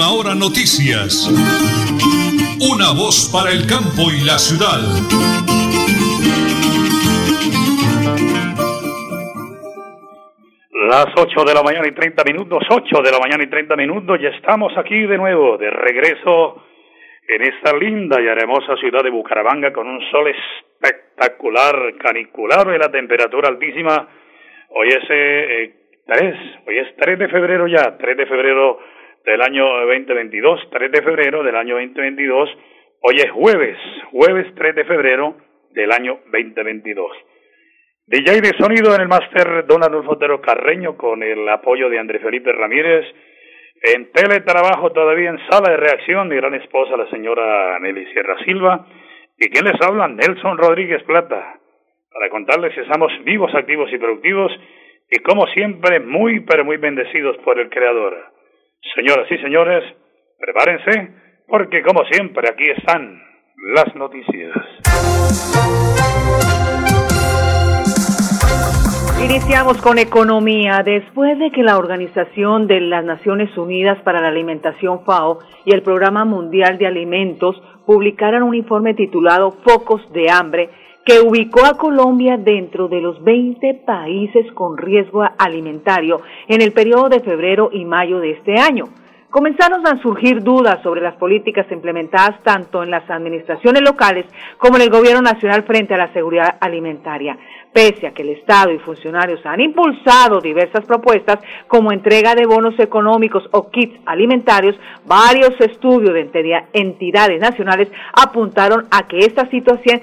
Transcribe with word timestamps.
Última 0.00 0.18
Hora 0.18 0.34
Noticias. 0.34 1.28
Una 2.72 2.96
voz 2.96 3.28
para 3.30 3.52
el 3.52 3.68
campo 3.68 4.08
y 4.08 4.24
la 4.24 4.38
ciudad. 4.38 4.80
Las 10.88 11.06
8 11.14 11.44
de 11.44 11.54
la 11.54 11.62
mañana 11.62 11.86
y 11.86 11.92
30 11.92 12.24
minutos, 12.24 12.62
8 12.70 13.02
de 13.02 13.12
la 13.12 13.18
mañana 13.18 13.44
y 13.44 13.48
30 13.48 13.76
minutos, 13.76 14.18
ya 14.22 14.30
estamos 14.30 14.72
aquí 14.78 15.06
de 15.06 15.18
nuevo, 15.18 15.58
de 15.58 15.68
regreso 15.68 16.64
en 17.28 17.42
esta 17.42 17.76
linda 17.76 18.22
y 18.22 18.26
hermosa 18.26 18.76
ciudad 18.76 19.04
de 19.04 19.10
Bucaramanga 19.10 19.70
con 19.70 19.86
un 19.86 20.00
sol 20.10 20.28
espectacular, 20.28 21.94
canicular 21.98 22.74
y 22.74 22.78
la 22.78 22.90
temperatura 22.90 23.48
altísima. 23.48 24.08
Hoy 24.70 24.88
es 24.88 25.04
eh, 25.10 25.74
3, 26.06 26.34
hoy 26.66 26.78
es 26.78 26.96
3 26.96 27.18
de 27.18 27.28
febrero 27.28 27.66
ya, 27.66 27.98
3 27.98 28.16
de 28.16 28.26
febrero 28.26 28.78
del 29.24 29.42
año 29.42 29.64
2022, 29.86 30.68
3 30.70 30.92
de 30.92 31.02
febrero 31.02 31.42
del 31.42 31.56
año 31.56 31.74
2022. 31.74 32.50
Hoy 33.02 33.16
es 33.16 33.30
jueves, 33.30 33.76
jueves 34.10 34.46
3 34.54 34.74
de 34.74 34.84
febrero 34.84 35.36
del 35.70 35.92
año 35.92 36.20
2022. 36.32 37.10
DJ 38.06 38.40
de 38.40 38.56
sonido 38.58 38.94
en 38.94 39.02
el 39.02 39.08
máster 39.08 39.66
Don 39.66 39.84
Adolfo 39.84 40.12
Otero 40.12 40.40
Carreño 40.40 40.96
con 40.96 41.22
el 41.22 41.48
apoyo 41.48 41.88
de 41.90 41.98
André 41.98 42.18
Felipe 42.18 42.52
Ramírez. 42.52 43.06
En 43.82 44.10
teletrabajo 44.10 44.90
todavía 44.92 45.30
en 45.30 45.38
sala 45.50 45.70
de 45.70 45.76
reacción 45.76 46.28
mi 46.28 46.36
gran 46.36 46.54
esposa 46.54 46.96
la 46.96 47.08
señora 47.10 47.78
Nelly 47.78 48.06
Sierra 48.12 48.36
Silva. 48.44 48.86
¿Y 49.38 49.48
quién 49.50 49.64
les 49.64 49.80
habla? 49.80 50.08
Nelson 50.08 50.58
Rodríguez 50.58 51.02
Plata. 51.04 51.60
Para 52.12 52.28
contarles 52.30 52.74
que 52.74 52.82
estamos 52.82 53.12
vivos, 53.24 53.54
activos 53.54 53.92
y 53.92 53.98
productivos 53.98 54.52
y 55.10 55.18
como 55.20 55.46
siempre 55.48 56.00
muy 56.00 56.40
pero 56.40 56.64
muy 56.64 56.78
bendecidos 56.78 57.36
por 57.38 57.60
el 57.60 57.68
Creador. 57.68 58.39
Señoras 58.94 59.30
y 59.30 59.36
señores, 59.38 59.84
prepárense 60.38 61.12
porque 61.46 61.82
como 61.82 62.04
siempre 62.06 62.48
aquí 62.48 62.64
están 62.70 63.22
las 63.74 63.94
noticias. 63.94 64.56
Iniciamos 69.22 69.80
con 69.82 69.98
economía. 69.98 70.82
Después 70.82 71.38
de 71.38 71.50
que 71.50 71.62
la 71.62 71.76
Organización 71.76 72.66
de 72.66 72.80
las 72.80 73.04
Naciones 73.04 73.56
Unidas 73.58 74.00
para 74.02 74.22
la 74.22 74.28
Alimentación 74.28 75.04
FAO 75.04 75.40
y 75.66 75.74
el 75.74 75.82
Programa 75.82 76.24
Mundial 76.24 76.78
de 76.78 76.86
Alimentos 76.86 77.60
publicaran 77.84 78.42
un 78.42 78.54
informe 78.54 78.94
titulado 78.94 79.50
Focos 79.62 80.10
de 80.12 80.30
Hambre, 80.30 80.70
que 81.10 81.20
ubicó 81.20 81.64
a 81.64 81.76
Colombia 81.76 82.36
dentro 82.36 82.86
de 82.86 83.00
los 83.00 83.20
20 83.24 83.82
países 83.84 84.46
con 84.52 84.78
riesgo 84.78 85.24
alimentario 85.38 86.20
en 86.46 86.62
el 86.62 86.70
periodo 86.70 87.08
de 87.08 87.18
febrero 87.18 87.68
y 87.72 87.84
mayo 87.84 88.20
de 88.20 88.30
este 88.30 88.54
año 88.60 88.84
comenzaron 89.28 89.86
a 89.86 90.00
surgir 90.02 90.42
dudas 90.42 90.82
sobre 90.82 91.00
las 91.00 91.16
políticas 91.16 91.66
implementadas 91.70 92.42
tanto 92.42 92.82
en 92.82 92.90
las 92.90 93.08
administraciones 93.08 93.82
locales 93.82 94.26
como 94.58 94.76
en 94.76 94.82
el 94.82 94.90
gobierno 94.90 95.22
nacional 95.22 95.62
frente 95.64 95.94
a 95.94 95.98
la 95.98 96.12
seguridad 96.12 96.56
alimentaria. 96.60 97.36
Pese 97.72 98.08
a 98.08 98.12
que 98.12 98.22
el 98.22 98.30
Estado 98.30 98.72
y 98.72 98.78
funcionarios 98.78 99.44
han 99.46 99.60
impulsado 99.60 100.40
diversas 100.40 100.84
propuestas 100.84 101.38
como 101.68 101.92
entrega 101.92 102.34
de 102.34 102.46
bonos 102.46 102.78
económicos 102.78 103.48
o 103.52 103.70
kits 103.70 104.00
alimentarios, 104.06 104.76
varios 105.06 105.60
estudios 105.60 106.12
de 106.12 106.64
entidades 106.72 107.40
nacionales 107.40 107.88
apuntaron 108.12 108.86
a 108.90 109.06
que 109.06 109.18
esta 109.18 109.48
situación 109.50 110.00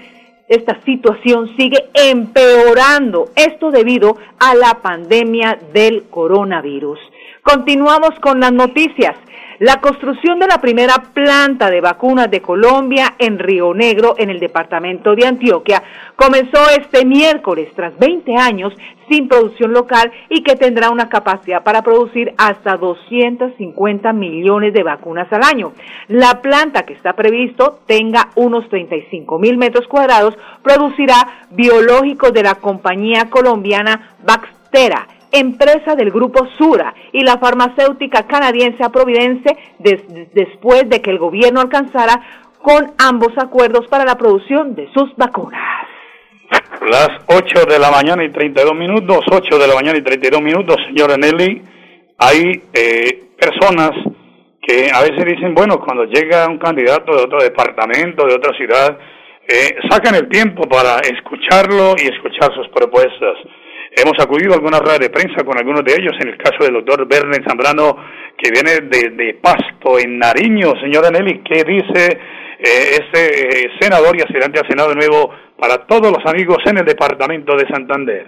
esta 0.48 0.81
situación 0.84 1.56
sigue 1.58 1.90
empeorando, 1.94 3.30
esto 3.36 3.72
debido 3.72 4.17
a 4.40 4.56
la 4.56 4.81
pandemia 4.81 5.59
del 5.73 6.03
coronavirus. 6.09 7.00
Continuamos 7.48 8.09
con 8.20 8.42
las 8.42 8.52
noticias. 8.52 9.16
La 9.59 9.80
construcción 9.80 10.38
de 10.38 10.48
la 10.48 10.59
primera 10.59 10.95
planta 11.14 11.70
de 11.70 11.80
vacunas 11.80 12.30
de 12.30 12.42
Colombia 12.42 13.16
en 13.20 13.40
Río 13.40 13.73
Negro, 13.73 14.16
en 14.18 14.30
el 14.30 14.41
departamento 14.41 15.16
de 15.16 15.25
Antioquia, 15.25 15.81
comenzó 16.18 16.59
este 16.78 17.06
miércoles 17.06 17.69
tras 17.74 17.97
20 17.97 18.36
años 18.36 18.74
sin 19.09 19.30
producción 19.30 19.72
local 19.72 20.12
y 20.28 20.44
que 20.44 20.57
tendrá 20.57 20.90
una 20.90 21.07
capacidad 21.07 21.63
para 21.63 21.84
producir 21.84 22.34
hasta 22.38 22.75
250 22.75 24.12
millones 24.12 24.74
de 24.74 24.84
vacunas 24.84 25.31
al 25.31 25.44
año. 25.44 25.72
La 26.09 26.41
planta 26.41 26.84
que 26.84 26.96
está 26.96 27.13
previsto 27.13 27.80
tenga 27.88 28.28
unos 28.36 28.68
35 28.68 29.40
mil 29.40 29.57
metros 29.57 29.88
cuadrados, 29.88 30.38
producirá 30.62 31.47
biológicos 31.52 32.34
de 32.34 32.44
la 32.44 32.56
compañía 32.56 33.30
colombiana 33.30 34.18
Baxtera 34.25 35.06
empresa 35.31 35.95
del 35.95 36.11
grupo 36.11 36.47
Sura 36.57 36.93
y 37.11 37.23
la 37.23 37.38
farmacéutica 37.38 38.27
canadiense 38.27 38.89
Providence 38.89 39.57
después 40.33 40.89
de 40.89 41.01
que 41.01 41.11
el 41.11 41.19
gobierno 41.19 41.61
alcanzara 41.61 42.47
con 42.61 42.93
ambos 42.97 43.33
acuerdos 43.38 43.88
para 43.88 44.05
la 44.05 44.17
producción 44.17 44.75
de 44.75 44.89
sus 44.93 45.15
vacunas. 45.15 45.88
Las 46.89 47.09
8 47.27 47.65
de 47.65 47.79
la 47.79 47.91
mañana 47.91 48.23
y 48.23 48.31
32 48.31 48.75
minutos, 48.75 49.19
8 49.29 49.59
de 49.59 49.67
la 49.67 49.75
mañana 49.75 49.97
y 49.97 50.01
32 50.01 50.41
minutos, 50.41 50.77
señora 50.88 51.17
Nelly, 51.17 51.61
hay 52.17 52.63
eh, 52.73 53.23
personas 53.38 53.91
que 54.61 54.89
a 54.94 55.01
veces 55.01 55.25
dicen, 55.25 55.53
bueno, 55.53 55.79
cuando 55.79 56.05
llega 56.05 56.47
un 56.47 56.57
candidato 56.57 57.15
de 57.15 57.23
otro 57.23 57.39
departamento, 57.39 58.25
de 58.25 58.35
otra 58.35 58.53
ciudad, 58.55 58.97
eh, 59.47 59.75
sacan 59.89 60.15
el 60.15 60.27
tiempo 60.27 60.67
para 60.67 60.99
escucharlo 60.99 61.95
y 61.97 62.07
escuchar 62.07 62.53
sus 62.53 62.67
propuestas. 62.69 63.38
Hemos 64.00 64.13
acudido 64.19 64.52
a 64.52 64.58
algunas 64.58 64.80
ruedas 64.80 65.00
de 65.00 65.09
prensa 65.09 65.44
con 65.44 65.58
algunos 65.58 65.84
de 65.84 65.96
ellos, 65.97 66.13
en 66.22 66.30
el 66.30 66.38
caso 66.38 66.63
del 66.63 66.74
doctor 66.74 67.08
Bernet 67.08 67.44
Zambrano, 67.47 67.97
que 68.38 68.52
viene 68.52 68.88
de, 68.88 69.40
Pasto, 69.41 69.97
en 69.97 70.19
Nariño. 70.19 70.74
Señora 70.80 71.09
Nelly, 71.09 71.41
¿qué 71.44 71.63
dice 71.63 72.19
eh, 72.59 73.02
este 73.02 73.66
eh, 73.66 73.72
senador 73.80 74.16
y 74.16 74.22
aspirante 74.22 74.59
al 74.59 74.68
Senado 74.68 74.90
de 74.90 74.97
nuevo 74.97 75.31
para 75.57 75.88
todos 75.88 76.12
los 76.12 76.24
amigos 76.28 76.59
en 76.68 76.78
el 76.78 76.86
departamento 76.86 77.57
de 77.57 77.68
Santander? 77.69 78.28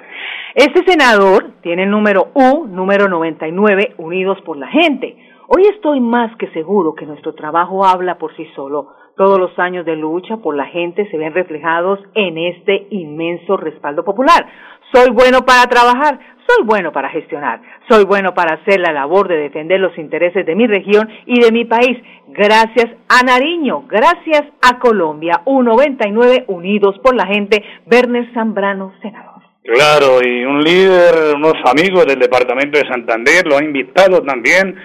Este 0.55 0.83
senador 0.87 1.61
tiene 1.61 1.83
el 1.83 1.91
número 1.91 2.31
U, 2.33 2.65
número 2.65 3.07
99, 3.07 3.93
Unidos 3.97 4.39
por 4.43 4.57
la 4.57 4.69
Gente. 4.69 5.15
Hoy 5.51 5.63
estoy 5.65 5.99
más 5.99 6.29
que 6.37 6.45
seguro 6.51 6.93
que 6.93 7.07
nuestro 7.07 7.33
trabajo 7.33 7.83
habla 7.83 8.19
por 8.19 8.35
sí 8.35 8.47
solo. 8.55 8.93
Todos 9.17 9.39
los 9.39 9.57
años 9.57 9.83
de 9.83 9.95
lucha 9.95 10.37
por 10.37 10.55
la 10.55 10.67
gente 10.67 11.09
se 11.09 11.17
ven 11.17 11.33
reflejados 11.33 11.99
en 12.13 12.37
este 12.37 12.85
inmenso 12.91 13.57
respaldo 13.57 14.05
popular. 14.05 14.45
Soy 14.93 15.09
bueno 15.09 15.39
para 15.47 15.63
trabajar, 15.63 16.19
soy 16.47 16.67
bueno 16.67 16.91
para 16.91 17.09
gestionar, 17.09 17.61
soy 17.89 18.05
bueno 18.05 18.35
para 18.35 18.57
hacer 18.57 18.79
la 18.79 18.93
labor 18.93 19.27
de 19.27 19.37
defender 19.37 19.79
los 19.79 19.97
intereses 19.97 20.45
de 20.45 20.53
mi 20.53 20.67
región 20.67 21.09
y 21.25 21.41
de 21.41 21.51
mi 21.51 21.65
país. 21.65 21.97
Gracias 22.27 22.85
a 23.09 23.23
Nariño, 23.25 23.85
gracias 23.87 24.43
a 24.61 24.77
Colombia. 24.77 25.41
199 25.45 26.45
Unidos 26.45 26.99
por 27.01 27.15
la 27.15 27.25
Gente, 27.25 27.63
Berner 27.87 28.31
Zambrano, 28.35 28.93
senador. 29.01 29.41
Claro, 29.63 30.19
y 30.23 30.45
un 30.45 30.61
líder, 30.63 31.35
unos 31.35 31.55
amigos 31.65 32.05
del 32.05 32.19
departamento 32.19 32.77
de 32.77 32.87
Santander 32.87 33.47
lo 33.47 33.57
ha 33.57 33.63
invitado 33.63 34.21
también 34.21 34.77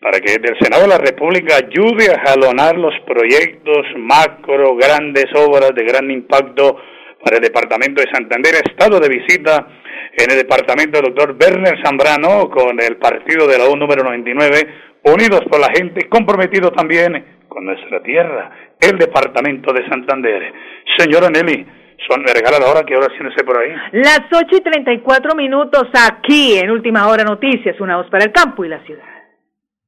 para 0.00 0.20
que 0.20 0.34
el 0.34 0.58
Senado 0.60 0.82
de 0.82 0.88
la 0.88 0.98
República 0.98 1.56
ayude 1.56 2.12
a 2.12 2.20
jalonar 2.20 2.76
los 2.76 2.94
proyectos 3.06 3.86
macro, 3.96 4.76
grandes 4.76 5.26
obras 5.34 5.74
de 5.74 5.84
gran 5.84 6.10
impacto 6.10 6.76
para 7.22 7.36
el 7.36 7.42
departamento 7.42 8.00
de 8.00 8.10
Santander. 8.12 8.54
Estado 8.54 9.00
de 9.00 9.08
visita 9.08 9.66
en 10.16 10.30
el 10.30 10.36
departamento 10.38 11.00
del 11.00 11.12
doctor 11.12 11.36
Werner 11.40 11.82
Zambrano 11.84 12.48
con 12.48 12.80
el 12.80 12.96
partido 12.96 13.46
de 13.48 13.58
la 13.58 13.68
U 13.68 13.76
número 13.76 14.04
99, 14.04 14.58
Unidos 15.02 15.42
por 15.50 15.60
la 15.60 15.70
Gente, 15.76 16.08
comprometido 16.08 16.70
también 16.70 17.38
con 17.48 17.64
nuestra 17.64 18.00
tierra, 18.02 18.50
el 18.80 18.98
departamento 18.98 19.72
de 19.72 19.88
Santander. 19.88 20.52
Señora 20.96 21.28
Nelly, 21.28 21.66
son, 22.08 22.22
me 22.22 22.32
regala 22.32 22.58
la 22.58 22.70
hora 22.70 22.80
ahora 22.80 23.08
sí 23.16 23.22
no 23.22 23.32
sé 23.32 23.42
por 23.44 23.58
ahí. 23.58 23.72
Las 23.92 24.22
8 24.30 24.46
y 24.52 24.60
34 24.60 25.34
minutos 25.34 25.88
aquí 25.94 26.58
en 26.58 26.70
Última 26.70 27.08
Hora 27.08 27.24
Noticias, 27.24 27.80
una 27.80 27.96
voz 27.96 28.08
para 28.10 28.24
el 28.24 28.32
campo 28.32 28.64
y 28.64 28.68
la 28.68 28.80
ciudad. 28.84 29.17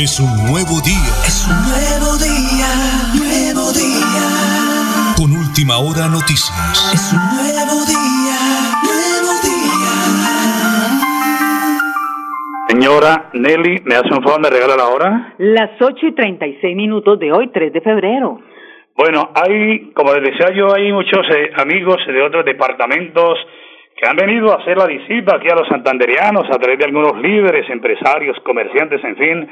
Es 0.00 0.20
un 0.20 0.30
nuevo 0.46 0.78
día. 0.86 1.10
Es 1.26 1.42
un 1.50 1.58
nuevo 1.58 2.14
día, 2.22 2.70
nuevo 3.18 3.66
día. 3.74 4.30
Con 5.18 5.34
última 5.34 5.74
hora 5.82 6.06
noticias. 6.06 6.54
Es 6.94 7.10
un 7.10 7.18
nuevo 7.34 7.82
día, 7.82 8.38
nuevo 8.86 9.34
día. 9.42 9.90
Señora 12.68 13.30
Nelly, 13.32 13.82
¿me 13.86 13.96
hace 13.96 14.14
un 14.14 14.22
favor? 14.22 14.40
¿Me 14.40 14.50
regala 14.50 14.76
la 14.76 14.86
hora? 14.86 15.34
Las 15.38 15.70
ocho 15.82 16.06
y 16.06 16.14
treinta 16.14 16.46
y 16.46 16.56
seis 16.60 16.76
minutos 16.76 17.18
de 17.18 17.32
hoy, 17.32 17.48
3 17.48 17.72
de 17.72 17.80
febrero. 17.80 18.38
Bueno, 18.94 19.32
hay, 19.34 19.90
como 19.94 20.14
les 20.14 20.30
decía 20.30 20.54
yo, 20.54 20.76
hay 20.76 20.92
muchos 20.92 21.26
eh, 21.28 21.50
amigos 21.56 21.98
de 22.06 22.22
otros 22.22 22.44
departamentos 22.44 23.36
que 23.96 24.08
han 24.08 24.14
venido 24.14 24.52
a 24.52 24.62
hacer 24.62 24.78
la 24.78 24.86
visita 24.86 25.34
aquí 25.34 25.48
a 25.48 25.56
los 25.56 25.66
santanderianos 25.66 26.46
a 26.48 26.58
través 26.58 26.78
de 26.78 26.84
algunos 26.84 27.20
líderes, 27.20 27.68
empresarios, 27.68 28.38
comerciantes, 28.44 29.02
en 29.02 29.16
fin. 29.16 29.48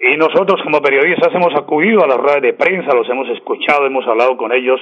Y 0.00 0.16
nosotros 0.16 0.60
como 0.62 0.80
periodistas 0.80 1.34
hemos 1.34 1.54
acudido 1.54 2.02
a 2.04 2.08
las 2.08 2.18
redes 2.18 2.42
de 2.42 2.52
prensa, 2.54 2.94
los 2.94 3.08
hemos 3.08 3.28
escuchado, 3.30 3.86
hemos 3.86 4.06
hablado 4.06 4.36
con 4.36 4.52
ellos, 4.52 4.80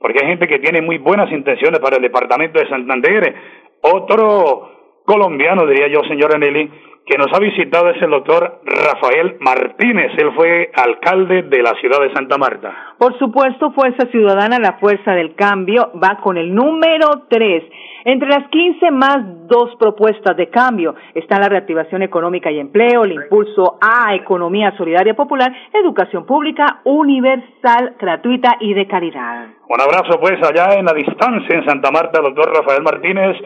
porque 0.00 0.18
hay 0.22 0.28
gente 0.28 0.48
que 0.48 0.58
tiene 0.58 0.80
muy 0.82 0.98
buenas 0.98 1.30
intenciones 1.30 1.80
para 1.80 1.96
el 1.96 2.02
departamento 2.02 2.58
de 2.58 2.68
Santander. 2.68 3.34
Otro 3.82 5.02
colombiano, 5.04 5.66
diría 5.66 5.88
yo, 5.88 6.02
señora 6.08 6.38
Nelly, 6.38 6.70
que 7.06 7.16
nos 7.16 7.28
ha 7.32 7.38
visitado 7.38 7.88
es 7.90 8.02
el 8.02 8.10
doctor 8.10 8.60
Rafael 8.64 9.36
Martínez. 9.38 10.10
Él 10.18 10.32
fue 10.34 10.72
alcalde 10.74 11.42
de 11.42 11.62
la 11.62 11.72
ciudad 11.80 12.00
de 12.00 12.12
Santa 12.12 12.36
Marta. 12.36 12.94
Por 12.98 13.16
supuesto, 13.18 13.70
Fuerza 13.70 14.08
Ciudadana, 14.10 14.58
la 14.58 14.78
Fuerza 14.78 15.12
del 15.12 15.36
Cambio, 15.36 15.92
va 16.02 16.18
con 16.20 16.36
el 16.36 16.52
número 16.52 17.26
3. 17.28 17.62
Entre 18.08 18.28
las 18.28 18.48
15 18.50 18.92
más 18.92 19.48
dos 19.48 19.74
propuestas 19.80 20.36
de 20.36 20.48
cambio 20.48 20.94
están 21.12 21.40
la 21.40 21.48
reactivación 21.48 22.02
económica 22.02 22.52
y 22.52 22.60
empleo, 22.60 23.02
el 23.02 23.14
impulso 23.14 23.78
a 23.80 24.14
economía 24.14 24.72
solidaria 24.76 25.14
popular, 25.14 25.52
educación 25.72 26.24
pública, 26.24 26.82
universal, 26.84 27.96
gratuita 27.98 28.58
y 28.60 28.74
de 28.74 28.86
calidad. 28.86 29.48
Un 29.68 29.80
abrazo 29.80 30.20
pues 30.20 30.38
allá 30.40 30.78
en 30.78 30.84
la 30.84 30.92
distancia 30.92 31.56
en 31.56 31.66
Santa 31.66 31.90
Marta, 31.90 32.20
doctor 32.22 32.54
Rafael 32.54 32.84
Martínez, 32.84 33.38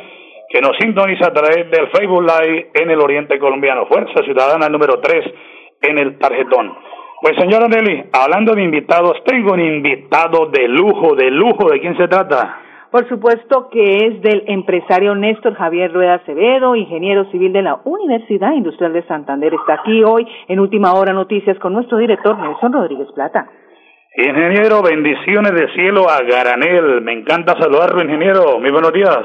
que 0.50 0.60
nos 0.60 0.76
sintoniza 0.76 1.28
a 1.28 1.32
través 1.32 1.70
del 1.70 1.88
Facebook 1.96 2.20
Live 2.20 2.70
en 2.74 2.90
el 2.90 3.00
Oriente 3.00 3.38
Colombiano. 3.38 3.86
Fuerza 3.86 4.22
Ciudadana 4.24 4.68
número 4.68 5.00
3 5.00 5.24
en 5.88 5.98
el 6.00 6.18
tarjetón. 6.18 6.76
Pues 7.22 7.34
señora 7.38 7.66
Nelly, 7.66 8.10
hablando 8.12 8.54
de 8.54 8.62
invitados, 8.62 9.24
tengo 9.24 9.54
un 9.54 9.60
invitado 9.60 10.50
de 10.52 10.68
lujo, 10.68 11.14
de 11.14 11.30
lujo, 11.30 11.70
¿de 11.70 11.80
quién 11.80 11.96
se 11.96 12.08
trata? 12.08 12.59
Por 12.90 13.08
supuesto 13.08 13.68
que 13.70 14.06
es 14.06 14.20
del 14.20 14.42
empresario 14.48 15.14
Néstor 15.14 15.54
Javier 15.54 15.92
Rueda 15.92 16.14
Acevedo, 16.14 16.74
ingeniero 16.74 17.24
civil 17.30 17.52
de 17.52 17.62
la 17.62 17.80
Universidad 17.84 18.52
Industrial 18.52 18.92
de 18.92 19.06
Santander. 19.06 19.54
Está 19.54 19.74
aquí 19.74 20.02
hoy 20.02 20.26
en 20.48 20.58
Última 20.58 20.92
Hora 20.94 21.12
Noticias 21.12 21.56
con 21.60 21.72
nuestro 21.72 21.98
director 21.98 22.36
Nelson 22.36 22.72
Rodríguez 22.72 23.06
Plata. 23.14 23.48
Ingeniero, 24.16 24.82
bendiciones 24.82 25.52
de 25.52 25.72
cielo 25.72 26.10
a 26.10 26.20
Garanel. 26.22 27.00
Me 27.02 27.12
encanta 27.12 27.54
saludarlo, 27.60 28.02
ingeniero. 28.02 28.58
Muy 28.58 28.72
buenos 28.72 28.92
días. 28.92 29.24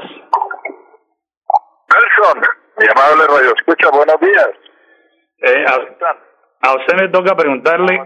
Nelson, 1.90 2.42
mi 2.78 2.86
amable 2.86 3.26
radio 3.26 3.52
escucha, 3.56 3.90
buenos 3.90 4.20
días. 4.20 4.50
Eh, 5.42 5.64
a, 5.66 6.68
a 6.68 6.76
usted 6.76 7.02
me 7.02 7.08
toca 7.08 7.34
preguntarle, 7.34 8.00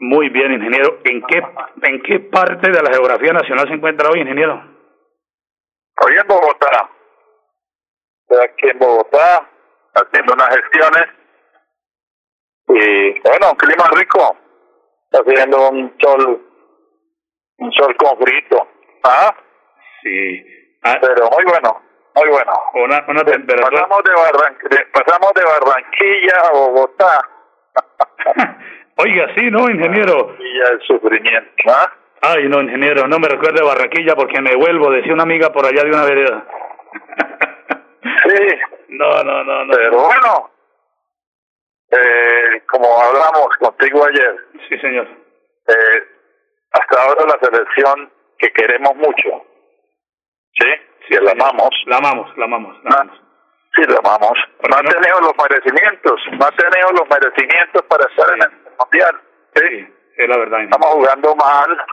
muy 0.00 0.30
bien, 0.30 0.52
ingeniero, 0.52 0.98
¿en 1.04 1.22
qué, 1.22 1.42
¿en 1.82 2.02
qué 2.02 2.18
parte 2.20 2.72
de 2.72 2.82
la 2.82 2.90
geografía 2.92 3.32
nacional 3.32 3.68
se 3.68 3.74
encuentra 3.74 4.10
hoy, 4.10 4.20
ingeniero? 4.20 4.74
Hoy 6.04 6.16
en 6.16 6.26
Bogotá. 6.26 6.90
Estoy 8.28 8.44
aquí 8.44 8.68
en 8.70 8.78
Bogotá, 8.78 9.48
haciendo 9.94 10.34
unas 10.34 10.48
gestiones. 10.56 11.06
Y 12.68 13.20
bueno, 13.20 13.50
un 13.50 13.56
clima 13.56 13.84
rico. 13.94 14.36
Está 15.10 15.20
haciendo 15.30 15.70
un 15.70 15.96
sol, 16.00 16.42
un 17.58 17.72
sol 17.72 17.96
con 17.96 18.18
frito. 18.18 18.68
¿Ah? 19.04 19.34
Sí. 20.02 20.44
Ah, 20.82 20.98
Pero 21.00 21.30
muy 21.30 21.44
bueno, 21.44 21.82
muy 22.14 22.28
bueno. 22.28 22.52
una, 22.74 23.04
una 23.08 23.24
temperatura. 23.24 23.82
Pasamos 23.88 24.04
de, 24.04 24.12
Barran 24.12 24.58
de- 24.70 24.86
pasamos 24.86 25.32
de 25.34 25.44
Barranquilla 25.44 26.36
a 26.44 26.50
Bogotá. 26.52 27.20
Oiga, 28.98 29.26
sí, 29.36 29.50
¿no, 29.50 29.68
ingeniero? 29.70 30.36
Y 30.38 30.58
el 30.60 30.80
sufrimiento. 30.82 31.62
¿Ah? 31.68 31.92
Ay, 32.22 32.48
no, 32.48 32.60
ingeniero, 32.62 33.06
no 33.06 33.18
me 33.18 33.28
recuerde 33.28 33.62
Barranquilla 33.64 34.14
porque 34.16 34.40
me 34.40 34.54
vuelvo, 34.56 34.90
decía 34.90 35.12
una 35.12 35.22
amiga 35.24 35.50
por 35.52 35.64
allá 35.66 35.82
de 35.82 35.90
una 35.90 36.04
vereda. 36.04 36.46
Sí, 38.24 38.58
no, 38.88 39.22
no, 39.22 39.44
no, 39.44 39.64
no. 39.64 39.74
pero 39.76 40.02
bueno. 40.02 40.50
Eh, 41.90 42.62
como 42.68 43.00
hablamos 43.00 43.48
contigo 43.60 44.04
ayer, 44.06 44.36
Sí, 44.68 44.76
señor. 44.78 45.06
eh, 45.68 46.02
hasta 46.72 47.02
ahora 47.02 47.24
la 47.26 47.38
selección 47.40 48.10
que 48.38 48.52
queremos 48.52 48.96
mucho, 48.96 49.44
¿sí? 50.58 50.66
que 51.08 51.20
la 51.20 51.30
amamos, 51.30 51.70
La 51.86 51.98
amamos, 51.98 52.36
la 52.36 52.44
amamos, 52.46 52.76
la 52.82 52.90
Ah. 52.90 53.00
amamos. 53.02 53.20
sí 53.74 53.82
la 53.88 53.98
amamos, 54.00 54.36
no 54.68 54.76
ha 54.76 54.82
no? 54.82 54.90
tenido 54.90 55.20
los 55.20 55.32
merecimientos, 55.38 56.20
no 56.32 56.44
ha 56.46 56.50
tenido 56.50 56.90
los 56.90 57.08
merecimientos 57.08 57.82
para 57.84 58.04
estar 58.10 58.34
en 58.34 58.42
el 58.42 58.50
mundial, 58.78 59.20
¿sí? 59.54 59.62
Sí, 59.68 59.92
es 60.18 60.28
la 60.28 60.36
verdad. 60.38 60.62
estamos 60.62 60.88
jugando 60.88 61.36
mal, 61.36 61.84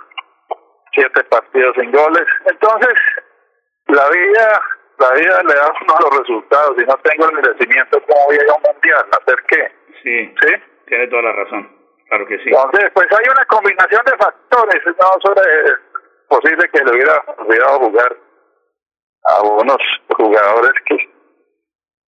siete 0.93 1.23
partidos 1.25 1.75
sin 1.79 1.91
goles, 1.91 2.25
entonces 2.45 2.93
la 3.87 4.09
vida, 4.09 4.61
la 4.99 5.11
vida 5.13 5.41
le 5.43 5.53
da 5.55 5.73
uno 5.81 5.95
los 6.09 6.19
resultados, 6.19 6.75
si 6.77 6.85
no 6.85 6.95
tengo 7.03 7.25
el 7.29 7.35
merecimiento, 7.35 8.01
¿cómo 8.07 8.25
voy 8.27 8.37
a 8.37 8.43
ir 8.43 8.49
a 8.49 8.55
un 8.55 8.63
mundial? 8.73 9.05
¿Hacer 9.21 9.43
qué? 9.47 9.71
Sí, 10.03 10.35
¿Sí? 10.41 10.53
tiene 10.87 11.07
toda 11.07 11.21
la 11.23 11.31
razón. 11.33 11.69
Claro 12.09 12.25
que 12.27 12.37
sí. 12.39 12.49
Entonces, 12.49 12.91
pues 12.93 13.07
hay 13.11 13.25
una 13.31 13.45
combinación 13.45 14.01
de 14.05 14.17
factores. 14.17 14.81
No 14.85 15.07
sobre 15.21 15.41
es 15.65 15.79
posible 16.27 16.69
que 16.69 16.83
le 16.83 16.91
hubiera 16.91 17.23
olvidado 17.37 17.79
jugar 17.79 18.15
a 19.25 19.41
unos 19.41 19.77
jugadores 20.15 20.73
que 20.85 20.97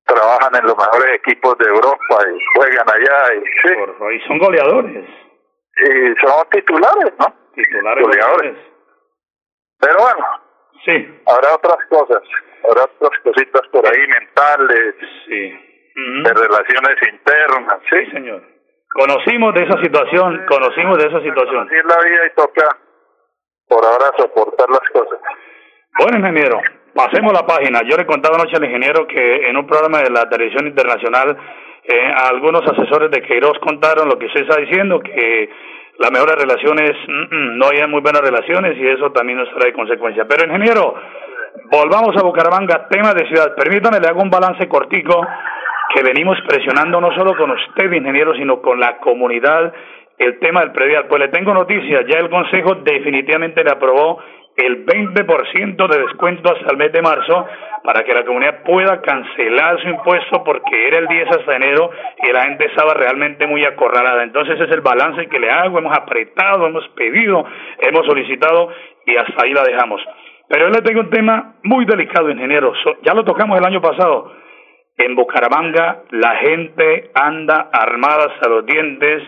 trabajan 0.05 0.55
en 0.55 0.65
los 0.65 0.77
mejores 0.77 1.15
equipos 1.15 1.57
de 1.57 1.65
Europa 1.65 2.17
y 2.35 2.39
juegan 2.55 2.87
allá 2.89 3.33
y, 3.35 3.39
sí, 3.67 3.73
Por 3.97 4.13
y 4.13 4.21
son 4.27 4.37
goleadores. 4.37 5.05
y 5.77 6.15
son 6.21 6.49
titulares, 6.51 7.13
¿no? 7.17 7.33
Titulares 7.55 8.03
Goleadores. 8.03 8.51
goleadores. 8.53 8.74
Pero 9.79 9.95
bueno, 9.99 10.25
Sí, 10.83 10.91
habrá 11.25 11.55
otras 11.55 11.77
cosas, 11.89 12.21
habrá 12.69 12.83
otras 12.83 13.19
cositas 13.23 13.61
por 13.71 13.83
ahí 13.87 14.07
mentales, 14.07 14.93
sí. 15.25 15.59
De 15.95 16.33
relaciones 16.33 16.97
internas, 17.11 17.79
Sí, 17.89 18.05
¿sí? 18.05 18.11
señor. 18.11 18.43
Conocimos 18.91 19.53
de 19.55 19.63
esa 19.63 19.81
situación, 19.81 20.45
conocimos 20.47 20.97
de 20.99 21.07
esa 21.07 21.21
situación. 21.21 21.65
Así 21.67 21.75
es 21.75 21.85
la 21.85 22.03
vida 22.07 22.25
y 22.27 22.35
toca 22.35 22.77
por 23.67 23.83
ahora 23.83 24.05
soportar 24.17 24.69
las 24.69 24.87
cosas. 24.91 25.19
Bueno, 25.97 26.19
ingeniero, 26.19 26.61
pasemos 26.93 27.33
la 27.33 27.45
página. 27.47 27.81
Yo 27.89 27.97
le 27.97 28.05
contaba 28.05 28.35
anoche 28.35 28.57
al 28.57 28.65
ingeniero 28.65 29.07
que 29.07 29.49
en 29.49 29.57
un 29.57 29.65
programa 29.65 29.99
de 29.99 30.11
la 30.11 30.29
televisión 30.29 30.67
internacional, 30.67 31.35
eh, 31.83 32.13
algunos 32.31 32.61
asesores 32.63 33.09
de 33.11 33.21
Queiroz 33.21 33.57
contaron 33.59 34.07
lo 34.07 34.19
que 34.19 34.27
usted 34.27 34.41
está 34.41 34.61
diciendo, 34.61 34.99
que 34.99 35.49
las 35.97 36.11
mejores 36.11 36.35
relaciones, 36.35 36.91
mm, 37.07 37.35
mm, 37.35 37.57
no 37.57 37.67
hay 37.69 37.87
muy 37.87 38.01
buenas 38.01 38.21
relaciones 38.21 38.77
y 38.77 38.87
eso 38.87 39.11
también 39.11 39.37
nos 39.39 39.49
trae 39.55 39.73
consecuencias. 39.73 40.27
Pero, 40.29 40.45
ingeniero, 40.45 40.95
volvamos 41.71 42.15
a 42.17 42.23
Bucaramanga, 42.23 42.87
tema 42.89 43.13
de 43.13 43.27
ciudad. 43.27 43.55
Permítame, 43.55 43.99
le 43.99 44.07
hago 44.07 44.21
un 44.21 44.29
balance 44.29 44.67
cortico 44.67 45.25
que 45.93 46.03
venimos 46.03 46.37
presionando 46.47 46.99
no 46.99 47.13
solo 47.13 47.35
con 47.37 47.51
usted, 47.51 47.91
ingeniero, 47.91 48.33
sino 48.35 48.61
con 48.61 48.79
la 48.79 48.97
comunidad 48.97 49.73
el 50.17 50.39
tema 50.39 50.61
del 50.61 50.71
predial. 50.71 51.07
Pues 51.07 51.21
le 51.21 51.27
tengo 51.29 51.53
noticias, 51.53 52.05
ya 52.07 52.19
el 52.19 52.29
Consejo 52.29 52.75
definitivamente 52.75 53.63
le 53.63 53.71
aprobó 53.71 54.19
el 54.57 54.85
20% 54.85 55.87
de 55.87 55.99
descuento 55.99 56.53
hasta 56.53 56.71
el 56.71 56.77
mes 56.77 56.91
de 56.91 57.01
marzo 57.01 57.45
para 57.83 58.03
que 58.03 58.13
la 58.13 58.23
comunidad 58.23 58.63
pueda 58.63 59.01
cancelar 59.01 59.81
su 59.81 59.89
impuesto 59.89 60.43
porque 60.43 60.87
era 60.87 60.99
el 60.99 61.07
10 61.07 61.29
hasta 61.29 61.55
enero 61.55 61.91
y 62.23 62.31
la 62.31 62.45
gente 62.45 62.65
estaba 62.65 62.93
realmente 62.93 63.45
muy 63.47 63.65
acorralada. 63.65 64.23
Entonces 64.23 64.59
es 64.59 64.71
el 64.71 64.81
balance 64.81 65.27
que 65.27 65.39
le 65.39 65.51
hago, 65.51 65.79
hemos 65.79 65.95
apretado, 65.95 66.67
hemos 66.67 66.87
pedido, 66.89 67.45
hemos 67.79 68.05
solicitado 68.05 68.69
y 69.05 69.15
hasta 69.17 69.43
ahí 69.43 69.53
la 69.53 69.63
dejamos. 69.63 70.01
Pero 70.47 70.67
yo 70.67 70.73
le 70.73 70.81
tengo 70.81 71.01
un 71.01 71.09
tema 71.09 71.55
muy 71.63 71.85
delicado, 71.85 72.29
ingeniero. 72.29 72.73
ya 73.03 73.13
lo 73.13 73.23
tocamos 73.23 73.57
el 73.57 73.65
año 73.65 73.81
pasado. 73.81 74.31
En 74.97 75.15
Bucaramanga 75.15 76.03
la 76.11 76.37
gente 76.37 77.11
anda 77.13 77.69
armada 77.73 78.31
hasta 78.31 78.49
los 78.49 78.65
dientes, 78.65 79.23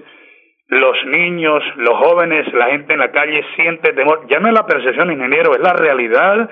los 0.67 1.05
niños, 1.05 1.63
los 1.77 1.97
jóvenes, 1.97 2.51
la 2.53 2.67
gente 2.67 2.93
en 2.93 2.99
la 2.99 3.11
calle 3.11 3.43
siente 3.55 3.93
temor. 3.93 4.27
Ya 4.29 4.39
no 4.39 4.47
es 4.47 4.53
la 4.53 4.65
percepción, 4.65 5.11
ingeniero, 5.11 5.53
es 5.53 5.61
la 5.61 5.73
realidad 5.73 6.49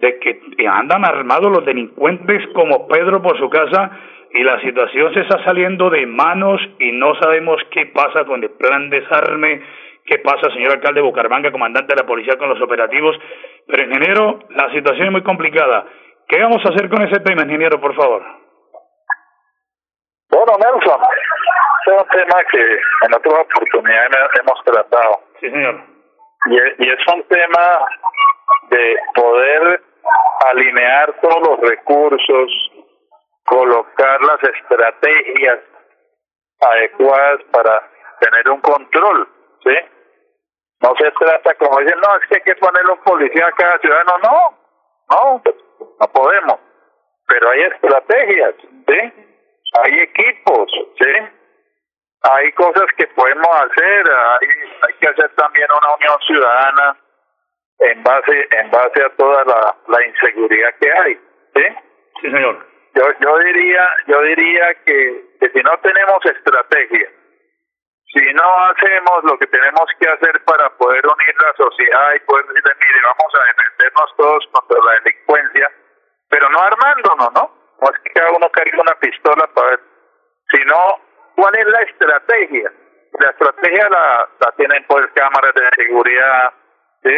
de 0.00 0.18
que 0.18 0.68
andan 0.68 1.04
armados 1.04 1.50
los 1.50 1.64
delincuentes 1.64 2.46
como 2.54 2.86
Pedro 2.88 3.22
por 3.22 3.38
su 3.38 3.48
casa 3.48 3.90
y 4.34 4.42
la 4.42 4.60
situación 4.60 5.14
se 5.14 5.20
está 5.20 5.42
saliendo 5.44 5.88
de 5.90 6.06
manos 6.06 6.60
y 6.80 6.92
no 6.92 7.14
sabemos 7.20 7.56
qué 7.70 7.86
pasa 7.86 8.24
con 8.24 8.42
el 8.42 8.50
plan 8.50 8.90
desarme, 8.90 9.62
qué 10.04 10.18
pasa, 10.18 10.50
señor 10.52 10.72
alcalde 10.72 11.00
de 11.00 11.06
Bucaramanga, 11.06 11.52
comandante 11.52 11.94
de 11.94 12.02
la 12.02 12.06
policía 12.06 12.36
con 12.36 12.48
los 12.48 12.60
operativos. 12.60 13.16
Pero, 13.66 13.84
ingeniero, 13.84 14.40
la 14.50 14.70
situación 14.72 15.06
es 15.06 15.12
muy 15.12 15.22
complicada. 15.22 15.86
¿Qué 16.26 16.42
vamos 16.42 16.62
a 16.66 16.70
hacer 16.70 16.90
con 16.90 17.02
ese 17.02 17.20
tema, 17.20 17.42
ingeniero, 17.42 17.80
por 17.80 17.94
favor? 17.94 18.22
Bueno, 20.30 20.52
Nelson, 20.58 21.00
es 21.86 21.92
un 21.92 22.08
tema 22.08 22.44
que 22.50 22.80
en 23.06 23.14
otras 23.14 23.40
oportunidades 23.40 24.30
hemos 24.40 24.64
tratado. 24.64 25.20
Sí, 25.40 25.50
señor. 25.50 25.80
Y, 26.46 26.84
y 26.84 26.90
es 26.90 27.14
un 27.14 27.22
tema 27.24 27.86
de 28.70 28.96
poder 29.14 29.82
alinear 30.50 31.12
todos 31.20 31.48
los 31.48 31.60
recursos, 31.70 32.72
colocar 33.44 34.20
las 34.22 34.42
estrategias 34.42 35.60
adecuadas 36.60 37.42
para 37.50 37.82
tener 38.20 38.48
un 38.50 38.60
control, 38.60 39.28
¿sí? 39.64 39.76
No 40.80 40.94
se 40.96 41.10
trata 41.12 41.54
como 41.54 41.80
dicen, 41.80 41.98
no, 42.00 42.16
es 42.16 42.28
que 42.28 42.34
hay 42.36 42.42
que 42.42 42.56
poner 42.56 42.86
un 42.86 42.98
policía 42.98 43.46
a 43.46 43.52
cada 43.52 43.78
ciudadano, 43.78 44.18
no, 44.22 44.58
no, 45.10 45.42
no 46.00 46.08
podemos, 46.12 46.60
pero 47.26 47.50
hay 47.50 47.62
estrategias, 47.62 48.54
¿sí? 48.86 49.12
Hay 49.82 50.00
equipos, 50.00 50.70
¿sí? 50.98 51.43
Hay 52.32 52.52
cosas 52.52 52.86
que 52.96 53.06
podemos 53.08 53.48
hacer, 53.48 54.10
hay, 54.10 54.48
hay 54.82 54.94
que 54.94 55.08
hacer 55.08 55.28
también 55.34 55.68
una 55.70 55.94
unión 55.94 56.18
ciudadana 56.26 56.96
en 57.80 58.02
base 58.02 58.48
en 58.50 58.70
base 58.70 59.04
a 59.04 59.10
toda 59.10 59.44
la, 59.44 59.76
la 59.88 60.06
inseguridad 60.06 60.74
que 60.80 60.92
hay, 60.92 61.14
¿sí? 61.54 61.64
Sí, 62.22 62.30
señor. 62.30 62.66
Yo 62.94 63.04
yo 63.20 63.38
diría 63.38 63.90
yo 64.06 64.22
diría 64.22 64.74
que, 64.86 65.24
que 65.40 65.50
si 65.50 65.60
no 65.62 65.76
tenemos 65.80 66.24
estrategia, 66.24 67.10
si 68.14 68.32
no 68.32 68.66
hacemos 68.66 69.24
lo 69.24 69.36
que 69.38 69.46
tenemos 69.48 69.84
que 69.98 70.08
hacer 70.08 70.44
para 70.44 70.70
poder 70.78 71.04
unir 71.04 71.34
la 71.42 71.52
sociedad 71.56 72.14
y 72.14 72.20
poder 72.20 72.46
decirle, 72.46 72.72
mire, 72.80 73.00
vamos 73.02 73.34
a 73.34 73.44
defendernos 73.48 74.16
todos 74.16 74.46
contra 74.52 74.78
la 74.82 75.00
delincuencia, 75.00 75.70
pero 76.30 76.48
no 76.48 76.60
armándonos, 76.60 77.32
¿no? 77.34 77.50
No 77.82 77.90
es 77.90 77.98
que 78.00 78.10
cada 78.12 78.30
uno 78.30 78.48
cargue 78.50 78.80
una 78.80 78.94
pistola 78.94 79.46
para 79.48 79.68
ver, 79.70 79.80
sino 80.50 81.03
cuál 81.36 81.54
es 81.56 81.66
la 81.66 81.80
estrategia. 81.82 82.72
La 83.20 83.30
estrategia 83.30 83.88
la, 83.88 84.28
la 84.40 84.52
tienen 84.56 84.84
pues 84.88 85.06
cámaras 85.14 85.54
de 85.54 85.84
seguridad, 85.84 86.52
¿sí? 87.02 87.16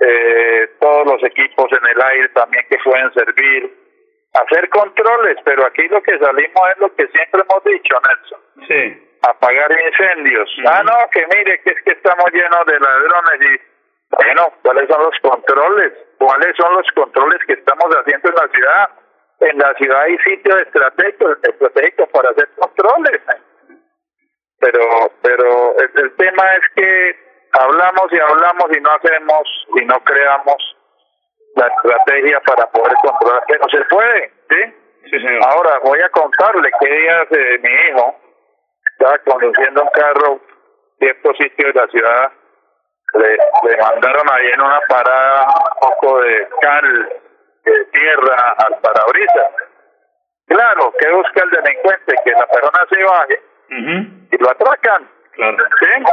eh, 0.00 0.70
todos 0.80 1.06
los 1.06 1.22
equipos 1.24 1.66
en 1.72 1.86
el 1.86 2.02
aire 2.02 2.28
también 2.30 2.64
que 2.68 2.78
pueden 2.78 3.12
servir, 3.12 3.70
hacer 4.32 4.68
controles, 4.70 5.36
pero 5.44 5.66
aquí 5.66 5.86
lo 5.88 6.02
que 6.02 6.18
salimos 6.18 6.70
es 6.72 6.78
lo 6.78 6.94
que 6.94 7.06
siempre 7.08 7.42
hemos 7.42 7.64
dicho, 7.64 8.00
Nelson. 8.00 8.40
Sí. 8.66 9.06
Apagar 9.22 9.70
incendios. 9.70 10.50
Ah, 10.66 10.82
no, 10.82 10.96
que 11.12 11.26
mire, 11.36 11.60
que 11.62 11.70
es 11.70 11.82
que 11.82 11.92
estamos 11.92 12.32
llenos 12.32 12.66
de 12.66 12.80
ladrones 12.80 13.40
y, 13.40 13.60
bueno, 14.16 14.46
¿cuáles 14.62 14.88
son 14.88 15.02
los 15.02 15.20
controles? 15.20 15.92
¿Cuáles 16.18 16.56
son 16.56 16.74
los 16.74 16.86
controles 16.94 17.38
que 17.46 17.52
estamos 17.52 17.94
haciendo 17.96 18.28
en 18.30 18.34
la 18.34 18.48
ciudad? 18.48 18.90
En 19.40 19.58
la 19.58 19.72
ciudad 19.74 20.02
hay 20.02 20.18
sitios 20.18 20.58
estratégicos, 20.60 21.38
estratégicos 21.42 22.08
para 22.10 22.30
hacer 22.30 22.48
controles. 22.56 23.20
Pero, 24.58 24.82
pero 25.22 25.76
el, 25.78 25.90
el 25.94 26.16
tema 26.16 26.54
es 26.56 26.62
que 26.76 27.16
hablamos 27.52 28.12
y 28.12 28.18
hablamos 28.18 28.76
y 28.76 28.80
no 28.80 28.90
hacemos 28.90 29.66
y 29.80 29.84
no 29.86 29.98
creamos 30.04 30.76
la 31.56 31.66
estrategia 31.66 32.40
para 32.40 32.66
poder 32.70 32.92
controlar 33.02 33.42
que 33.46 33.58
no 33.58 33.68
se 33.70 33.84
puede, 33.86 34.32
¿sí? 34.50 34.74
Sí, 35.04 35.10
señor. 35.10 35.40
Ahora 35.46 35.78
voy 35.82 36.00
a 36.00 36.10
contarle 36.10 36.70
que 36.78 36.86
días 36.86 37.26
eh, 37.30 37.58
mi 37.62 37.70
hijo 37.70 38.16
estaba 38.92 39.18
conduciendo 39.20 39.82
un 39.82 39.88
carro 39.88 40.40
cierto 40.98 41.32
sitio 41.34 41.66
de 41.68 41.72
la 41.72 41.88
ciudad 41.88 42.32
le, 43.14 43.36
le 43.64 43.76
mandaron 43.78 44.30
ahí 44.30 44.46
en 44.52 44.60
una 44.60 44.80
parada 44.88 45.46
un 45.46 45.80
poco 45.80 46.20
de 46.20 46.48
cal 46.60 47.08
de 47.64 47.84
tierra 47.86 48.54
al 48.58 48.78
parabrisas 48.80 49.52
claro 50.46 50.92
que 50.98 51.10
busca 51.10 51.42
el 51.44 51.50
delincuente 51.50 52.14
que 52.24 52.30
la 52.32 52.46
persona 52.46 52.86
se 52.88 53.02
baje 53.04 53.42
y 54.32 54.38
lo 54.38 54.50
atracan 54.50 55.08
Claro. 55.32 55.56
¿sí? 55.80 56.04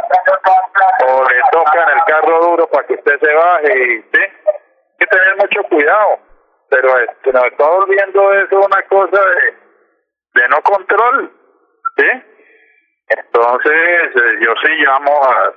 O 1.08 1.24
le 1.28 1.42
tocan 1.52 1.90
el 1.90 2.04
carro 2.06 2.40
duro 2.40 2.68
para 2.68 2.86
que 2.88 2.94
usted 2.94 3.20
se 3.20 3.34
baje 3.34 3.78
y, 3.78 4.02
¿sí? 4.02 4.22
Hay 4.22 5.00
que 5.00 5.08
tener 5.08 5.36
mucho 5.38 5.64
cuidado. 5.64 6.20
Pero 6.70 7.00
este, 7.00 7.34
nos 7.34 7.46
está 7.46 7.68
volviendo 7.68 8.34
eso 8.34 8.60
una 8.60 8.82
cosa 8.84 9.22
de, 9.26 10.42
de 10.42 10.48
no 10.50 10.62
control, 10.62 11.32
¿sí? 11.98 12.24
Entonces, 13.10 14.16
eh, 14.16 14.38
yo 14.42 14.54
sí 14.64 14.72
llamo 14.86 15.22
al 15.24 15.54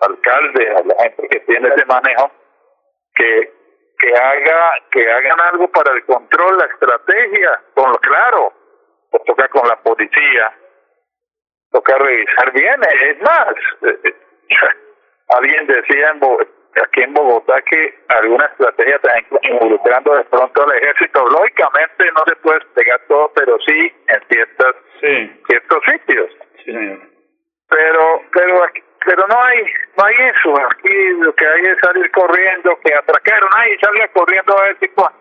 alcalde, 0.00 0.70
a 0.70 0.82
la 0.84 1.02
gente 1.02 1.28
que 1.28 1.40
tiene 1.40 1.68
ese 1.68 1.84
manejo, 1.84 2.30
que 3.14 3.52
que 3.98 4.14
haga 4.14 4.72
que 4.90 5.10
hagan 5.10 5.40
algo 5.40 5.68
para 5.70 5.92
el 5.92 6.04
control, 6.04 6.58
la 6.58 6.66
estrategia, 6.66 7.60
con 7.74 7.94
claro, 7.96 8.52
pues 9.10 9.24
toca 9.24 9.48
con 9.48 9.66
la 9.68 9.76
policía, 9.82 10.52
toca 11.70 11.96
revisar 11.98 12.52
bien. 12.52 12.80
Es 12.82 13.20
más, 13.22 13.54
alguien 15.28 15.66
decía 15.66 16.10
en 16.10 16.20
aquí 16.82 17.02
en 17.02 17.14
Bogotá 17.14 17.60
que 17.62 17.98
alguna 18.08 18.46
estrategia 18.46 18.96
está 18.96 19.12
involucrando 19.42 20.14
de 20.14 20.24
pronto 20.24 20.62
al 20.62 20.76
ejército. 20.76 21.26
Lógicamente 21.26 22.04
no 22.12 22.22
se 22.26 22.36
puede 22.36 22.58
despegar 22.60 23.00
todo, 23.08 23.32
pero 23.34 23.58
sí 23.66 23.92
en 24.06 24.20
ciertas 24.30 24.74
Sí. 25.00 25.42
ciertos 25.48 25.78
sitios. 25.84 26.30
Sí, 26.64 26.72
señor. 26.72 27.00
Pero 27.68 28.22
pero 28.32 28.64
aquí- 28.64 28.82
pero 29.04 29.26
no 29.26 29.42
hay 29.42 29.62
no 29.96 30.04
hay 30.04 30.14
eso. 30.30 30.54
Aquí 30.70 31.08
lo 31.20 31.34
que 31.34 31.46
hay 31.46 31.62
es 31.66 31.78
salir 31.82 32.10
corriendo, 32.10 32.78
que 32.84 32.94
atracaron, 32.94 33.50
ahí 33.56 33.76
salga 33.80 34.08
corriendo 34.08 34.58
a 34.58 34.62
ver 34.64 34.76
si 34.80 34.86
cua- 34.88 35.12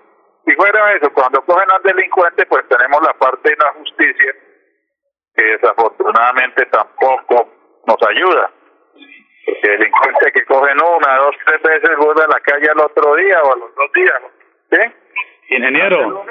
si 0.45 0.55
fuera 0.55 0.93
eso, 0.93 1.11
cuando 1.13 1.41
cogen 1.43 1.69
al 1.71 1.81
delincuente, 1.83 2.45
pues 2.45 2.67
tenemos 2.69 3.01
la 3.01 3.13
parte 3.13 3.49
de 3.49 3.55
la 3.57 3.71
justicia 3.73 4.33
que 5.35 5.43
desafortunadamente 5.43 6.65
tampoco 6.67 7.49
nos 7.85 7.97
ayuda. 8.09 8.51
Porque 9.45 9.69
delincuentes 9.69 10.33
que 10.33 10.45
cogen 10.45 10.77
una, 10.81 11.17
dos, 11.17 11.35
tres 11.45 11.61
veces 11.61 11.97
vuelven 11.97 12.25
a 12.25 12.33
la 12.33 12.39
calle 12.41 12.69
al 12.69 12.79
otro 12.79 13.15
día 13.15 13.41
o 13.43 13.53
a 13.53 13.57
los 13.57 13.75
dos 13.75 13.91
días. 13.93 14.21
¿Sí? 14.71 15.55
Ingeniero, 15.55 16.25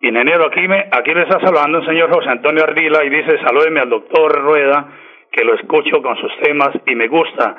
ingeniero, 0.00 0.46
aquí 0.46 0.66
me, 0.68 0.88
aquí 0.92 1.12
le 1.12 1.22
está 1.22 1.40
saludando 1.40 1.78
el 1.78 1.86
señor 1.86 2.10
José 2.14 2.30
Antonio 2.30 2.64
Ardila 2.64 3.04
y 3.04 3.10
dice, 3.10 3.38
salúdeme 3.44 3.80
al 3.80 3.90
doctor 3.90 4.32
Rueda, 4.42 4.86
que 5.32 5.44
lo 5.44 5.54
escucho 5.54 6.02
con 6.02 6.16
sus 6.16 6.32
temas 6.42 6.70
y 6.86 6.94
me 6.94 7.08
gusta. 7.08 7.56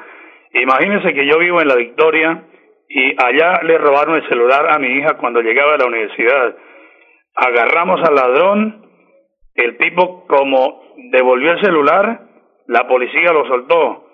Imagínense 0.54 1.14
que 1.14 1.26
yo 1.26 1.38
vivo 1.38 1.62
en 1.62 1.68
La 1.68 1.76
Victoria 1.76 2.44
y 2.90 3.16
allá 3.22 3.62
le 3.64 3.78
robaron 3.78 4.16
el 4.16 4.28
celular 4.30 4.72
a 4.72 4.80
mi 4.80 4.88
hija 4.88 5.18
cuando 5.18 5.42
llegaba 5.42 5.76
a 5.76 5.78
la 5.78 5.86
universidad. 5.86 6.56
Agarramos 7.36 8.02
al 8.08 8.16
ladrón, 8.16 8.86
el 9.56 9.78
tipo 9.78 10.26
como 10.28 10.94
devolvió 11.12 11.52
el 11.52 11.62
celular, 11.62 12.22
la 12.68 12.88
policía 12.88 13.32
lo 13.32 13.46
soltó, 13.48 14.08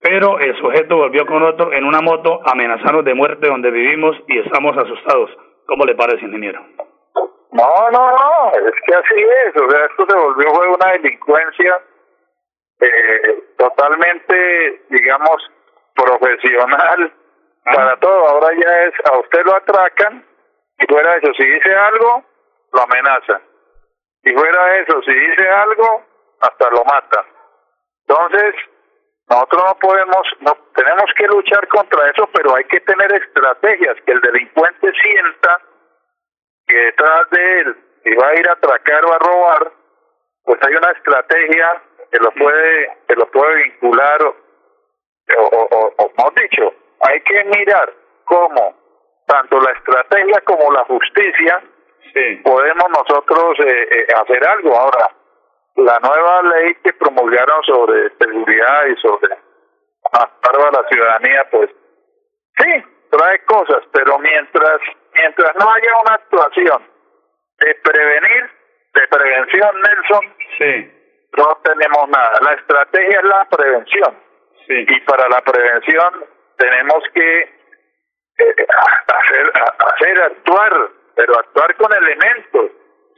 pero 0.00 0.38
el 0.38 0.56
sujeto 0.58 0.96
volvió 0.96 1.26
con 1.26 1.42
otro 1.42 1.72
en 1.72 1.84
una 1.84 2.00
moto 2.00 2.40
amenazarnos 2.44 3.04
de 3.04 3.14
muerte 3.14 3.48
donde 3.48 3.70
vivimos 3.70 4.16
y 4.28 4.38
estamos 4.38 4.76
asustados. 4.76 5.30
¿Cómo 5.66 5.84
le 5.84 5.94
parece, 5.94 6.24
ingeniero? 6.24 6.60
No, 7.52 7.90
no, 7.90 8.10
no, 8.10 8.52
es 8.52 8.74
que 8.86 8.94
así 8.94 9.20
es. 9.46 9.62
O 9.62 9.70
sea, 9.70 9.86
esto 9.86 10.06
se 10.08 10.16
volvió 10.16 10.50
fue 10.50 10.68
una 10.68 10.92
delincuencia 10.92 11.78
eh, 12.80 13.44
totalmente, 13.56 14.82
digamos, 14.88 15.50
profesional 15.94 17.12
para 17.64 17.96
todo. 17.98 18.28
Ahora 18.28 18.54
ya 18.54 18.82
es, 18.84 18.94
a 19.04 19.18
usted 19.18 19.44
lo 19.44 19.54
atracan 19.56 20.24
y 20.78 20.86
fuera 20.86 21.12
de 21.12 21.18
eso, 21.18 21.32
si 21.34 21.44
dice 21.44 21.74
algo, 21.74 22.24
lo 22.72 22.82
amenazan. 22.82 23.42
Y 24.22 24.32
fuera 24.32 24.64
de 24.66 24.80
eso, 24.80 25.02
si 25.02 25.12
dice 25.12 25.48
algo, 25.48 26.04
hasta 26.40 26.70
lo 26.70 26.84
matan. 26.84 27.24
Entonces, 28.06 28.54
nosotros 29.28 29.64
no 29.64 29.78
podemos, 29.78 30.22
no 30.40 30.56
tenemos 30.74 31.10
que 31.16 31.26
luchar 31.26 31.66
contra 31.68 32.10
eso, 32.10 32.28
pero 32.32 32.54
hay 32.54 32.64
que 32.64 32.80
tener 32.80 33.12
estrategias 33.12 33.96
que 34.06 34.12
el 34.12 34.20
delincuente 34.20 34.92
sienta 35.02 35.60
que 36.66 36.76
detrás 36.76 37.30
de 37.30 37.60
él, 37.60 37.76
si 38.04 38.14
va 38.14 38.28
a 38.28 38.34
ir 38.34 38.48
a 38.48 38.52
atracar 38.52 39.04
o 39.04 39.12
a 39.12 39.18
robar, 39.18 39.72
pues 40.44 40.58
hay 40.62 40.74
una 40.74 40.90
estrategia 40.92 41.82
que 42.10 42.18
lo 42.18 42.30
puede, 42.32 42.96
que 43.06 43.14
lo 43.14 43.30
puede 43.30 43.64
vincular 43.64 44.22
o, 44.22 44.34
o, 45.36 45.68
o, 45.70 45.94
o 45.96 46.12
mejor 46.16 46.34
dicho, 46.34 46.72
hay 47.00 47.20
que 47.20 47.44
mirar 47.44 47.92
cómo 48.24 48.74
tanto 49.26 49.60
la 49.60 49.72
estrategia 49.72 50.40
como 50.40 50.72
la 50.72 50.84
justicia, 50.84 51.62
podemos 52.42 52.84
nosotros 52.90 53.58
eh, 53.60 53.88
eh, 53.90 54.06
hacer 54.16 54.46
algo. 54.48 54.74
Ahora, 54.74 55.10
la 55.76 55.98
nueva 56.00 56.42
ley 56.42 56.74
que 56.82 56.92
promulgaron 56.94 57.62
sobre 57.64 58.10
seguridad 58.16 58.86
y 58.86 58.96
sobre 58.96 59.36
amparo 60.12 60.68
a 60.68 60.82
la 60.82 60.88
ciudadanía, 60.88 61.46
pues 61.50 61.70
sí, 62.58 62.84
trae 63.10 63.44
cosas, 63.44 63.84
pero 63.92 64.18
mientras 64.18 64.80
mientras 65.14 65.54
no 65.56 65.70
haya 65.70 66.00
una 66.04 66.14
actuación 66.14 66.82
de 67.58 67.74
prevenir, 67.74 68.50
de 68.94 69.08
prevención, 69.08 69.80
Nelson, 69.80 70.34
sí. 70.58 70.97
No 71.36 71.58
tenemos 71.62 72.08
nada. 72.08 72.40
La 72.40 72.52
estrategia 72.54 73.18
es 73.18 73.24
la 73.24 73.44
prevención. 73.44 74.16
Sí. 74.66 74.86
Y 74.88 75.00
para 75.00 75.28
la 75.28 75.40
prevención 75.40 76.24
tenemos 76.56 77.02
que 77.14 77.40
eh, 78.38 78.66
hacer, 79.06 79.52
hacer 79.78 80.22
actuar, 80.22 80.90
pero 81.14 81.38
actuar 81.38 81.74
con 81.76 81.92
elementos. 81.92 82.70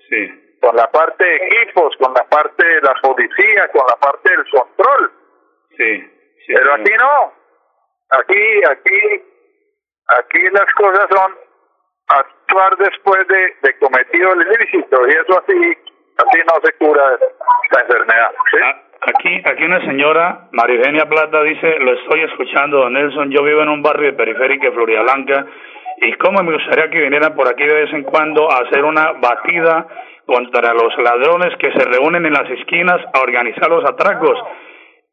Sí. 0.09 0.59
Con 0.61 0.77
la 0.77 0.91
parte 0.91 1.25
de 1.25 1.37
equipos, 1.37 1.97
con 1.97 2.13
la 2.13 2.25
parte 2.25 2.67
de 2.67 2.81
la 2.83 2.95
policía, 3.01 3.69
con 3.69 3.87
la 3.87 3.97
parte 3.97 4.31
del 4.31 4.51
control. 4.51 5.13
Sí. 5.77 6.13
pero 6.47 6.75
aquí 6.75 6.93
no. 6.99 7.33
Aquí, 8.11 8.65
aquí, 8.69 9.25
aquí 10.09 10.51
las 10.51 10.75
cosas 10.75 11.09
son 11.11 11.39
actuar 12.09 12.77
después 12.77 13.27
de, 13.29 13.57
de 13.63 13.79
cometido 13.79 14.33
el 14.33 14.43
ilícito 14.43 15.09
y 15.09 15.13
eso 15.13 15.39
así, 15.39 15.79
así 16.21 16.39
no 16.47 16.61
se 16.63 16.73
cura 16.75 17.03
la 17.73 17.81
enfermedad. 17.81 18.31
Ah, 18.65 18.83
aquí, 19.07 19.43
aquí 19.45 19.65
una 19.65 19.81
señora, 19.87 20.49
María 20.53 20.77
Eugenia 20.77 21.07
Plata, 21.07 21.43
dice, 21.43 21.79
lo 21.79 21.93
estoy 21.95 22.23
escuchando, 22.23 22.79
don 22.79 22.93
Nelson, 22.93 23.31
yo 23.31 23.43
vivo 23.43 23.63
en 23.63 23.69
un 23.69 23.83
barrio 23.83 24.11
de 24.11 24.17
periférica 24.17 24.67
de 24.67 24.73
Florida 24.73 25.03
Blanca 25.03 25.47
y 25.99 26.13
cómo 26.15 26.43
me 26.43 26.53
gustaría 26.53 26.91
que 26.91 27.01
vinieran 27.01 27.35
por 27.35 27.49
aquí 27.49 27.65
de 27.65 27.75
vez 27.75 27.93
en 27.93 28.05
cuando 28.05 28.51
a 28.51 28.59
hacer 28.67 28.85
una 28.85 29.13
batida 29.13 29.87
contra 30.27 30.73
los 30.73 30.97
ladrones 30.99 31.57
que 31.59 31.73
se 31.73 31.85
reúnen 31.85 32.25
en 32.25 32.33
las 32.33 32.49
esquinas 32.51 32.99
a 33.13 33.21
organizar 33.21 33.69
los 33.69 33.85
atracos. 33.85 34.39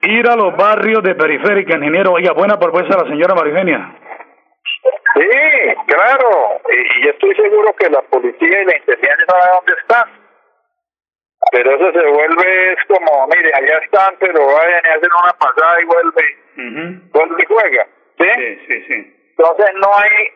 Ir 0.01 0.27
a 0.29 0.35
los 0.35 0.55
barrios 0.55 1.01
de 1.03 1.15
periférica, 1.15 1.75
ingeniero, 1.75 2.13
oiga, 2.13 2.33
buena 2.33 2.59
propuesta 2.59 3.03
la 3.03 3.09
señora 3.09 3.33
María 3.33 3.53
Eugenia. 3.53 3.95
Sí, 5.15 5.75
claro, 5.87 6.61
y, 6.69 7.05
yo 7.05 7.09
estoy 7.09 7.35
seguro 7.35 7.73
que 7.75 7.89
la 7.89 8.01
policía 8.03 8.61
y 8.61 8.65
la 8.65 8.77
inteligencia 8.77 9.25
saben 9.27 9.49
dónde 9.55 9.73
están. 9.81 10.26
Pero 11.51 11.75
eso 11.75 11.91
se 11.91 12.05
vuelve, 12.07 12.73
es 12.73 12.85
como, 12.87 13.27
mire, 13.27 13.51
allá 13.53 13.77
están, 13.77 14.15
pero 14.19 14.45
vayan 14.45 14.81
y 14.85 14.89
hacen 14.89 15.09
una 15.23 15.33
pasada 15.33 15.81
y 15.81 15.85
vuelve, 15.85 16.37
vuelve 17.11 17.43
y 17.43 17.45
juega. 17.45 17.87
¿sí? 18.17 18.27
Sí, 18.35 18.65
sí, 18.67 18.85
sí. 18.87 19.33
Entonces 19.37 19.73
no 19.75 19.87
hay, 19.97 20.27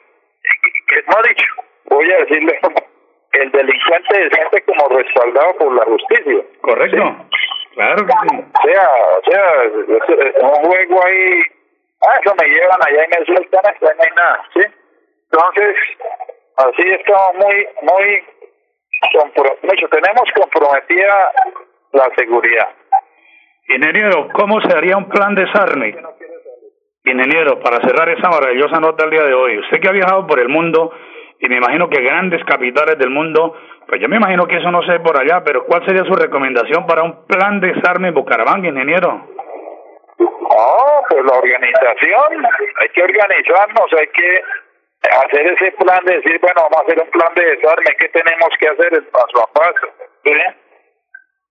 no 1.07 1.21
dicho, 1.27 1.45
voy 1.85 2.11
a 2.11 2.17
decirle, 2.17 2.59
el 3.33 3.51
delincuente 3.51 4.15
se 4.15 4.29
siente 4.29 4.61
como 4.63 4.97
respaldado 4.97 5.55
por 5.57 5.75
la 5.75 5.85
justicia. 5.85 6.43
Correcto, 6.61 7.15
claro 7.73 8.05
que 8.05 8.13
sí. 8.29 8.43
O 8.53 8.67
sea, 8.67 8.89
o 9.17 9.31
sea, 9.31 9.63
es 9.63 10.43
un 10.43 10.65
juego 10.65 11.05
ahí 11.05 11.43
ah, 12.01 12.19
eso 12.23 12.35
me 12.35 12.47
llevan 12.47 12.79
allá 12.81 13.05
y 13.05 13.19
me 13.19 13.25
sueltan, 13.25 13.75
no 13.81 13.87
hay 13.87 14.09
nada, 14.15 14.45
¿sí? 14.53 14.61
Entonces, 15.31 15.75
así 16.57 16.89
estamos 16.89 17.35
muy, 17.35 17.67
muy 17.81 18.23
comprometidos, 19.11 19.89
tenemos 19.89 20.29
comprometida 20.35 21.31
la 21.93 22.09
seguridad. 22.15 22.69
Ingeniero, 23.67 24.29
¿cómo 24.33 24.61
se 24.61 24.75
haría 24.75 24.97
un 24.97 25.09
plan 25.09 25.35
de 25.35 25.45
desarme? 25.45 25.95
Ingeniero, 27.03 27.59
para 27.59 27.77
cerrar 27.81 28.09
esa 28.09 28.29
maravillosa 28.29 28.79
nota 28.79 29.05
el 29.05 29.11
día 29.11 29.23
de 29.23 29.33
hoy, 29.33 29.57
usted 29.59 29.79
que 29.79 29.87
ha 29.87 29.91
viajado 29.91 30.27
por 30.27 30.39
el 30.39 30.49
mundo 30.49 30.93
y 31.39 31.49
me 31.49 31.57
imagino 31.57 31.89
que 31.89 32.01
grandes 32.01 32.43
capitales 32.45 32.97
del 32.99 33.09
mundo, 33.09 33.55
pues 33.87 33.99
yo 33.99 34.07
me 34.07 34.17
imagino 34.17 34.45
que 34.45 34.57
eso 34.57 34.69
no 34.71 34.83
sé 34.83 34.99
por 34.99 35.17
allá, 35.17 35.43
pero 35.43 35.65
¿cuál 35.65 35.83
sería 35.85 36.03
su 36.03 36.13
recomendación 36.13 36.85
para 36.85 37.01
un 37.01 37.25
plan 37.25 37.59
de 37.59 37.73
desarme 37.73 38.09
en 38.09 38.13
Bucaramanga, 38.13 38.69
ingeniero? 38.69 39.27
No, 40.19 41.07
pues 41.09 41.25
la 41.25 41.33
organización, 41.33 42.45
hay 42.79 42.89
que 42.89 43.03
organizarnos, 43.03 43.93
hay 43.97 44.07
que 44.07 44.43
hacer 45.09 45.47
ese 45.47 45.71
plan 45.73 46.03
de 46.05 46.15
decir, 46.17 46.39
bueno, 46.39 46.61
vamos 46.63 46.77
a 46.77 46.81
hacer 46.81 46.99
un 47.01 47.09
plan 47.09 47.33
de 47.35 47.55
desarme, 47.55 47.95
¿qué 47.97 48.09
tenemos 48.09 48.49
que 48.59 48.67
hacer 48.67 48.93
el 48.93 49.07
paso 49.07 49.41
a 49.41 49.47
paso? 49.51 49.87
¿sí? 50.23 50.31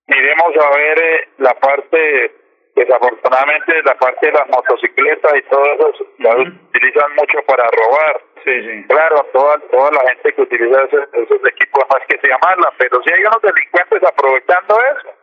Miremos 0.06 0.56
a 0.56 0.76
ver 0.76 1.02
eh, 1.02 1.28
la 1.38 1.54
parte, 1.54 2.34
desafortunadamente, 2.76 3.82
la 3.82 3.94
parte 3.94 4.26
de 4.26 4.32
las 4.32 4.48
motocicletas 4.48 5.32
y 5.36 5.42
todo 5.42 5.64
eso, 5.64 6.06
las 6.18 6.36
utilizan 6.36 7.14
mucho 7.16 7.42
para 7.46 7.64
robar. 7.64 8.20
Sí, 8.44 8.62
sí. 8.62 8.84
Claro, 8.88 9.26
toda, 9.32 9.58
toda 9.70 9.90
la 9.90 10.10
gente 10.10 10.32
que 10.32 10.42
utiliza 10.42 10.84
esos, 10.84 11.08
esos 11.12 11.44
equipos 11.44 11.84
no 11.90 11.98
es 11.98 12.06
que 12.06 12.18
se 12.20 12.28
llamarla, 12.28 12.72
pero 12.78 13.02
si 13.02 13.12
hay 13.12 13.20
unos 13.20 13.42
delincuentes 13.42 14.02
aprovechando 14.04 14.78
eso, 14.80 15.14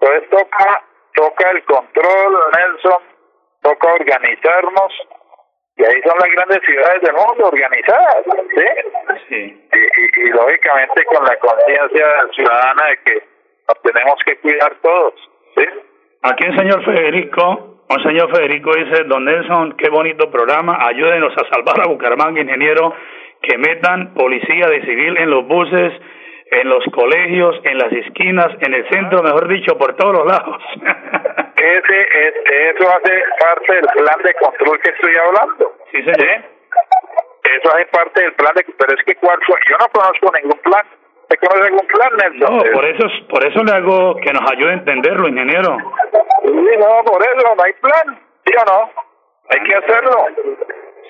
entonces 0.00 0.30
toca 0.30 0.82
toca 1.16 1.50
el 1.50 1.64
control, 1.64 2.36
Nelson, 2.56 3.02
toca 3.62 3.94
organizarnos, 3.94 4.92
y 5.76 5.84
ahí 5.84 6.00
son 6.02 6.18
las 6.18 6.30
grandes 6.32 6.60
ciudades 6.64 7.02
del 7.02 7.12
mundo 7.14 7.48
organizadas, 7.48 8.24
¿sí? 8.54 8.64
Sí. 9.28 9.68
Y, 9.72 10.20
y, 10.20 10.28
lógicamente 10.30 11.04
con 11.04 11.24
la 11.24 11.36
conciencia 11.36 12.06
ciudadana 12.34 12.86
de 12.86 12.96
que 13.04 13.22
nos 13.68 13.82
tenemos 13.82 14.14
que 14.24 14.36
cuidar 14.38 14.74
todos, 14.80 15.14
¿sí? 15.54 15.64
Aquí 16.22 16.44
el 16.46 16.56
señor 16.56 16.84
Federico, 16.84 17.82
un 17.88 18.02
señor 18.02 18.34
Federico 18.34 18.74
dice, 18.74 19.04
don 19.04 19.24
Nelson, 19.24 19.76
qué 19.76 19.90
bonito 19.90 20.30
programa, 20.30 20.78
ayúdenos 20.86 21.34
a 21.36 21.48
salvar 21.54 21.80
a 21.82 21.88
Bucaramanga, 21.88 22.40
ingeniero, 22.40 22.94
que 23.42 23.58
metan 23.58 24.14
policía 24.14 24.68
de 24.68 24.80
civil 24.82 25.16
en 25.18 25.30
los 25.30 25.46
buses, 25.46 25.92
en 26.50 26.68
los 26.68 26.84
colegios, 26.92 27.60
en 27.64 27.78
las 27.78 27.92
esquinas, 27.92 28.48
en 28.60 28.74
el 28.74 28.88
centro, 28.88 29.22
mejor 29.22 29.48
dicho, 29.48 29.76
por 29.76 29.94
todos 29.94 30.14
los 30.14 30.26
lados. 30.26 30.62
Ese, 31.66 32.08
eso 32.70 32.88
hace 32.88 33.22
parte 33.40 33.74
del 33.74 33.86
plan 33.86 34.22
de 34.22 34.34
control 34.34 34.80
que 34.80 34.90
estoy 34.90 35.16
hablando. 35.16 35.76
Sí, 35.90 36.02
señor. 36.02 36.44
Eso 37.42 37.74
hace 37.74 37.86
parte 37.86 38.22
del 38.22 38.34
plan 38.34 38.54
de 38.54 38.64
pero 38.78 38.94
es 38.96 39.04
que 39.04 39.14
cuál 39.16 39.38
yo 39.48 39.76
no 39.78 39.88
conozco 39.88 40.32
ningún 40.32 40.58
plan. 40.60 40.86
¿Usted 41.22 41.38
conoce 41.40 41.66
algún 41.66 41.86
plan, 41.88 42.10
Nelson? 42.18 42.56
No, 42.56 42.72
por 42.72 42.84
eso, 42.84 43.06
por 43.28 43.44
eso 43.44 43.64
le 43.64 43.72
hago 43.72 44.16
que 44.16 44.32
nos 44.32 44.50
ayude 44.52 44.70
a 44.70 44.74
entenderlo, 44.74 45.28
ingeniero. 45.28 45.76
Sí, 46.44 46.76
no, 46.78 47.02
por 47.04 47.22
eso 47.22 47.54
no 47.56 47.62
hay 47.64 47.72
plan, 47.72 48.20
¿sí 48.44 48.52
o 48.56 48.64
no? 48.64 48.90
Hay 49.50 49.60
que 49.64 49.74
hacerlo. 49.74 50.26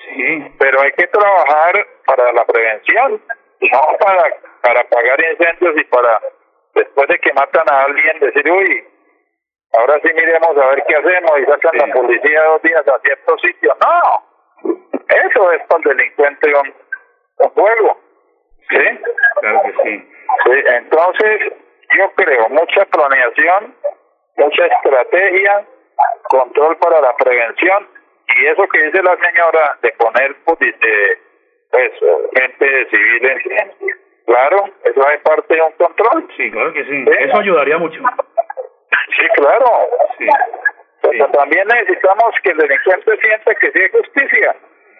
Sí. 0.09 0.55
Pero 0.57 0.81
hay 0.81 0.91
que 0.93 1.07
trabajar 1.07 1.87
para 2.05 2.33
la 2.33 2.45
prevención, 2.45 3.21
no 3.61 3.97
para 3.99 4.33
para 4.61 4.81
apagar 4.81 5.19
incendios 5.31 5.77
y 5.77 5.83
para, 5.85 6.19
después 6.75 7.07
de 7.07 7.19
que 7.19 7.31
matan 7.33 7.69
a 7.69 7.83
alguien, 7.83 8.19
decir, 8.19 8.51
uy, 8.51 8.83
ahora 9.73 9.99
sí 10.01 10.09
miremos 10.13 10.57
a 10.57 10.67
ver 10.67 10.83
qué 10.87 10.95
hacemos 10.95 11.31
y 11.39 11.45
sacan 11.45 11.77
la 11.77 11.93
policía 11.93 12.43
dos 12.43 12.61
días 12.61 12.87
a 12.87 12.99
cierto 12.99 13.37
sitio. 13.39 13.75
No, 13.81 14.73
eso 15.09 15.51
es 15.51 15.63
para 15.67 15.81
el 15.91 15.97
delincuente 15.97 16.51
con, 16.51 16.73
con 17.35 17.49
juego. 17.51 17.97
¿Sí? 18.69 18.99
Claro 19.39 19.61
que 19.63 19.71
sí. 19.83 20.09
sí. 20.43 20.63
Entonces, 20.67 21.53
yo 21.97 22.11
creo 22.15 22.49
mucha 22.49 22.85
planeación, 22.85 23.75
mucha 24.37 24.65
estrategia, 24.65 25.65
control 26.29 26.77
para 26.77 27.01
la 27.01 27.15
prevención 27.15 27.87
y 28.35 28.45
eso 28.47 28.67
que 28.67 28.83
dice 28.83 29.01
la 29.01 29.17
señora 29.17 29.77
de 29.81 29.91
poner 29.93 30.35
pues, 30.43 30.59
pues 31.71 31.91
gente 32.35 32.89
civil 32.89 33.25
en 33.25 33.97
Claro, 34.25 34.65
eso 34.83 35.09
es 35.09 35.21
parte 35.21 35.55
de 35.55 35.61
un 35.61 35.71
control. 35.71 36.27
Sí, 36.35 36.51
claro 36.51 36.73
que 36.73 36.83
sí. 36.83 37.05
Eso 37.17 37.39
ayudaría 37.39 37.77
mucho. 37.77 38.01
Sí, 39.27 39.41
claro. 39.41 39.65
Sí. 40.17 40.27
Pero 41.01 41.27
también 41.31 41.67
necesitamos 41.67 42.33
que 42.43 42.51
el 42.51 42.57
delincuente 42.57 43.17
sienta 43.17 43.55
que 43.55 43.71
sí 43.71 43.79
hay 43.79 43.89
justicia. 43.89 44.55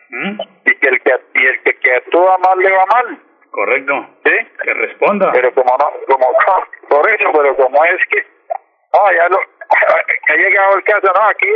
¿Mm? 0.10 0.42
Y 0.66 0.76
que 0.76 0.88
el 0.88 1.02
que, 1.02 1.16
y 1.36 1.46
el 1.46 1.64
que, 1.64 1.76
que 1.80 1.96
actúa 1.96 2.38
mal 2.38 2.58
le 2.60 2.72
va 2.72 2.86
mal. 2.86 3.20
Correcto. 3.52 4.08
¿Sí? 4.24 4.32
Que 4.64 4.74
responda. 4.74 5.32
Pero 5.34 5.54
como 5.54 5.76
no, 5.78 5.92
como 6.08 6.28
por 6.90 7.10
eso, 7.10 7.32
pero 7.34 7.56
como 7.56 7.84
es 7.86 8.08
que, 8.10 8.26
no, 8.94 9.12
ya 9.12 9.28
lo, 9.30 9.38
ha 10.28 10.36
llegado 10.36 10.78
el 10.78 10.84
caso, 10.84 11.12
no, 11.14 11.28
aquí 11.28 11.48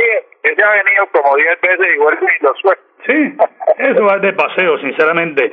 ella 0.42 0.68
ha 0.68 0.82
venido 0.82 1.06
como 1.12 1.36
10 1.36 1.60
veces 1.60 1.86
y 1.94 1.98
vuelve 1.98 2.26
y 2.40 2.44
lo 2.44 2.54
suelta. 2.54 2.82
Sí, 3.06 3.36
eso 3.78 4.04
va 4.04 4.18
de 4.18 4.32
paseo, 4.32 4.78
sinceramente. 4.78 5.52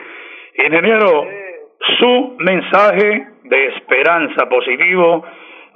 Ingeniero, 0.56 1.26
su 2.00 2.36
mensaje 2.40 3.28
de 3.44 3.68
esperanza 3.68 4.48
positivo. 4.50 5.26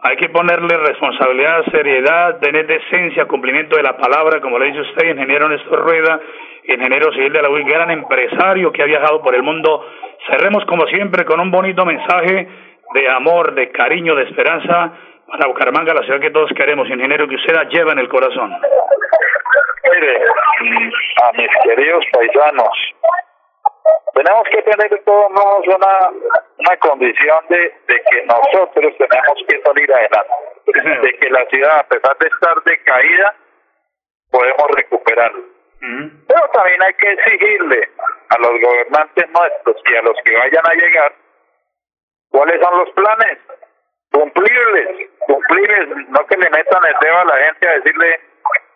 Hay 0.06 0.18
que 0.18 0.28
ponerle 0.28 0.76
responsabilidad, 0.78 1.64
seriedad, 1.72 2.38
tener 2.40 2.68
decencia, 2.68 3.26
cumplimiento 3.26 3.78
de 3.78 3.84
la 3.84 3.96
palabra, 3.96 4.42
como 4.42 4.60
le 4.60 4.66
dice 4.66 4.82
usted, 4.82 5.08
ingeniero 5.08 5.48
Néstor 5.48 5.80
Rueda, 5.80 6.20
ingeniero 6.66 7.14
civil 7.14 7.32
de 7.32 7.42
la 7.42 7.50
UIC, 7.50 7.66
gran 7.66 7.90
empresario 7.90 8.74
que 8.74 8.84
ha 8.84 8.86
viajado 8.86 9.22
por 9.22 9.34
el 9.34 9.44
mundo. 9.44 9.86
Cerremos 10.28 10.66
como 10.66 10.86
siempre 10.88 11.24
con 11.24 11.40
un 11.40 11.52
bonito 11.52 11.86
mensaje 11.86 12.48
de 12.94 13.10
amor, 13.10 13.54
de 13.54 13.72
cariño, 13.72 14.14
de 14.16 14.24
esperanza 14.24 14.92
para 15.26 15.48
Bucaramanga, 15.48 15.94
la 15.94 16.04
ciudad 16.04 16.20
que 16.20 16.32
todos 16.32 16.52
queremos, 16.54 16.90
ingeniero 16.90 17.26
que 17.26 17.36
usted 17.36 17.56
la 17.56 17.64
lleva 17.64 17.94
en 17.94 18.00
el 18.00 18.10
corazón. 18.10 18.54
Mire, 19.94 20.18
a 21.24 21.32
mis 21.32 21.50
queridos 21.64 22.04
paisanos, 22.12 22.94
tenemos 24.14 24.44
que 24.50 24.62
tener 24.64 25.02
todos 25.06 25.32
una, 25.66 26.10
una 26.66 26.78
condición 26.78 27.46
de, 27.50 27.74
de 27.88 28.02
que 28.10 28.26
nosotros 28.26 28.94
tenemos 28.98 29.44
que 29.48 29.62
salir 29.62 29.94
adelante, 29.94 30.34
de 31.02 31.18
que 31.18 31.30
la 31.30 31.46
ciudad, 31.48 31.80
a 31.80 31.88
pesar 31.88 32.18
de 32.18 32.28
estar 32.28 32.64
decaída, 32.64 33.36
podemos 34.32 34.68
recuperarlo. 34.76 35.44
Pero 35.80 36.50
también 36.54 36.82
hay 36.82 36.94
que 36.94 37.12
exigirle 37.12 37.90
a 38.30 38.38
los 38.40 38.62
gobernantes 38.62 39.30
nuestros 39.30 39.76
y 39.86 39.96
a 39.96 40.02
los 40.02 40.16
que 40.24 40.38
vayan 40.38 40.64
a 40.66 40.74
llegar 40.74 41.14
cuáles 42.30 42.62
son 42.62 42.78
los 42.80 42.90
planes 42.92 43.38
cumplibles, 44.12 45.10
cumplibles, 45.20 45.90
no 46.08 46.26
que 46.26 46.38
le 46.38 46.50
metan 46.50 46.86
el 46.86 46.96
dedo 47.02 47.18
a 47.18 47.26
la 47.26 47.38
gente 47.38 47.68
a 47.68 47.74
decirle 47.74 48.20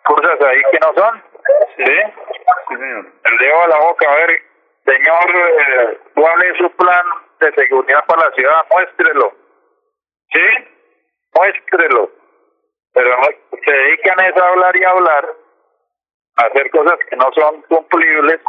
cosas 0.04 0.41
ahí 0.41 0.62
que 0.71 0.80
no 0.80 0.93
son. 0.95 1.23
¿Sí? 1.78 2.78
señor. 2.78 3.06
El 3.23 3.38
dedo 3.38 3.62
a 3.62 3.67
la 3.69 3.80
boca, 3.80 4.12
a 4.12 4.15
ver, 4.15 4.41
señor, 4.86 5.36
eh, 5.36 5.97
¿cuál 6.13 6.43
es 6.43 6.58
su 6.58 6.69
plan 6.71 7.06
de 7.39 7.54
seguridad 7.54 8.06
para 8.06 8.30
la 8.30 8.36
ciudad? 8.36 8.65
Muéstrelo. 8.71 9.34
¿Sí? 10.32 10.67
Muéstrelo. 11.34 12.12
Pero 12.93 13.17
se 13.63 13.71
dedican 13.71 14.19
a 14.19 14.47
hablar 14.47 14.76
y 14.76 14.84
a 14.84 14.89
hablar, 14.89 15.30
a 16.38 16.43
hacer 16.45 16.69
cosas 16.71 17.00
que 17.10 17.15
no 17.15 17.32
son 17.34 17.62
cumplibles 17.63 18.41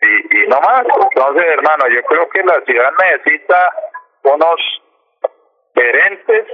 y, 0.00 0.38
y 0.38 0.46
no 0.48 0.60
más. 0.60 0.84
Entonces, 0.84 1.44
hermano, 1.46 1.88
yo 1.88 2.02
creo 2.04 2.28
que 2.30 2.42
la 2.42 2.60
ciudad 2.62 2.92
necesita 3.02 3.70
unos 4.22 4.82
gerentes 5.74 6.46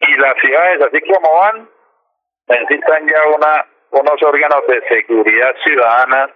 y 0.00 0.16
las 0.18 0.36
ciudades, 0.40 0.82
así 0.82 1.00
como 1.00 1.34
van, 1.40 1.68
necesitan 2.48 3.08
ya 3.08 3.28
una 3.28 3.66
unos 3.90 4.22
órganos 4.22 4.66
de 4.68 4.80
seguridad 4.88 5.54
ciudadana 5.64 6.30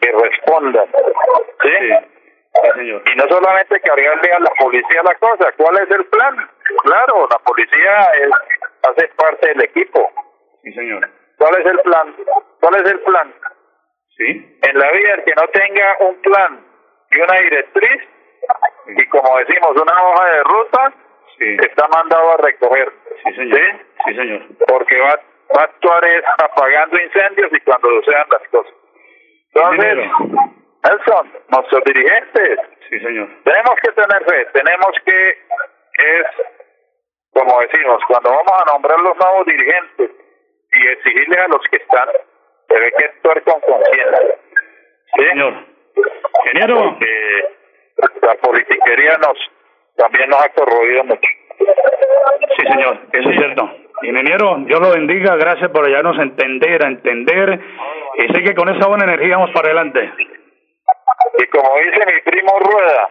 que 0.00 0.12
respondan. 0.12 0.86
¿Sí? 1.62 2.16
señor. 2.74 3.02
Y 3.04 3.16
no 3.16 3.28
solamente 3.28 3.80
cargarle 3.80 4.32
a 4.32 4.40
la 4.40 4.50
policía 4.58 5.02
la 5.02 5.14
cosa, 5.14 5.52
¿cuál 5.56 5.76
es 5.78 5.90
el 5.90 6.04
plan? 6.06 6.48
Claro, 6.82 7.28
la 7.30 7.38
policía 7.38 8.04
es, 8.14 8.30
hace 8.82 9.08
parte 9.08 9.48
del 9.48 9.62
equipo. 9.64 10.10
Sí, 10.62 10.72
señor. 10.72 11.08
¿Cuál 11.38 11.60
es 11.60 11.66
el 11.66 11.78
plan? 11.80 12.16
¿Cuál 12.60 12.74
es 12.76 12.90
el 12.90 13.00
plan? 13.00 13.34
Sí. 14.16 14.58
En 14.62 14.78
la 14.78 14.90
vida, 14.90 15.14
el 15.14 15.24
que 15.24 15.34
no 15.34 15.48
tenga 15.48 15.96
un 16.00 16.22
plan 16.22 16.66
y 17.10 17.20
una 17.20 17.34
directriz, 17.40 18.02
y 18.86 19.06
como 19.08 19.38
decimos, 19.38 19.70
una 19.76 20.02
hoja 20.02 20.26
de 20.30 20.42
ruta, 20.44 20.92
está 21.38 21.88
mandado 21.88 22.32
a 22.32 22.36
recoger. 22.38 22.92
Sí, 23.24 23.34
señor. 23.34 23.58
¿Sí? 24.06 24.14
señor. 24.14 24.42
Porque 24.66 24.98
va, 25.00 25.20
va 25.56 25.60
a 25.60 25.64
actuar 25.64 26.04
es 26.06 26.24
apagando 26.38 26.98
incendios 26.98 27.52
y 27.52 27.60
cuando 27.60 28.02
sean 28.02 28.26
las 28.30 28.48
cosas. 28.48 28.72
Entonces, 29.56 30.10
Nelson, 30.84 31.32
nuestros 31.48 31.84
dirigentes, 31.84 32.58
sí, 32.88 33.00
señor. 33.00 33.28
tenemos 33.42 33.74
que 33.82 33.92
tener 33.92 34.24
fe, 34.24 34.46
tenemos 34.52 34.90
que, 35.04 35.30
es, 35.30 36.26
como 37.32 37.60
decimos, 37.60 38.02
cuando 38.06 38.30
vamos 38.30 38.52
a 38.52 38.72
nombrar 38.72 39.00
los 39.00 39.16
nuevos 39.16 39.46
dirigentes 39.46 40.10
y 40.72 40.86
exigirles 40.88 41.38
a 41.38 41.48
los 41.48 41.62
que 41.70 41.76
están, 41.76 42.08
debe 42.68 42.92
que 42.98 43.04
actuar 43.06 43.42
con 43.44 43.60
conciencia. 43.60 44.36
¿Sí? 45.16 45.24
Señor. 45.24 45.54
Ingeniero. 46.44 46.82
Porque 46.90 47.44
la 48.22 48.34
politiquería 48.34 49.16
nos 49.18 49.38
también 49.96 50.28
nos 50.28 50.40
ha 50.40 50.48
corroído 50.50 51.04
mucho. 51.04 51.28
Sí, 52.56 52.66
señor, 52.70 52.98
eso 53.12 53.30
es 53.30 53.36
cierto. 53.38 53.70
Ingeniero, 54.02 54.56
Dios 54.66 54.78
lo 54.78 54.90
bendiga, 54.90 55.36
gracias 55.36 55.70
por 55.70 55.86
ayudarnos 55.86 56.18
a 56.18 56.22
entender, 56.22 56.84
a 56.84 56.88
entender, 56.88 57.60
y 58.18 58.32
sé 58.32 58.42
que 58.42 58.54
con 58.54 58.68
esa 58.68 58.88
buena 58.88 59.04
energía 59.04 59.36
vamos 59.36 59.50
para 59.52 59.68
adelante. 59.68 60.12
Y 61.38 61.46
como 61.48 61.68
dice 61.78 62.06
mi 62.06 62.20
primo 62.30 62.58
Rueda, 62.60 63.10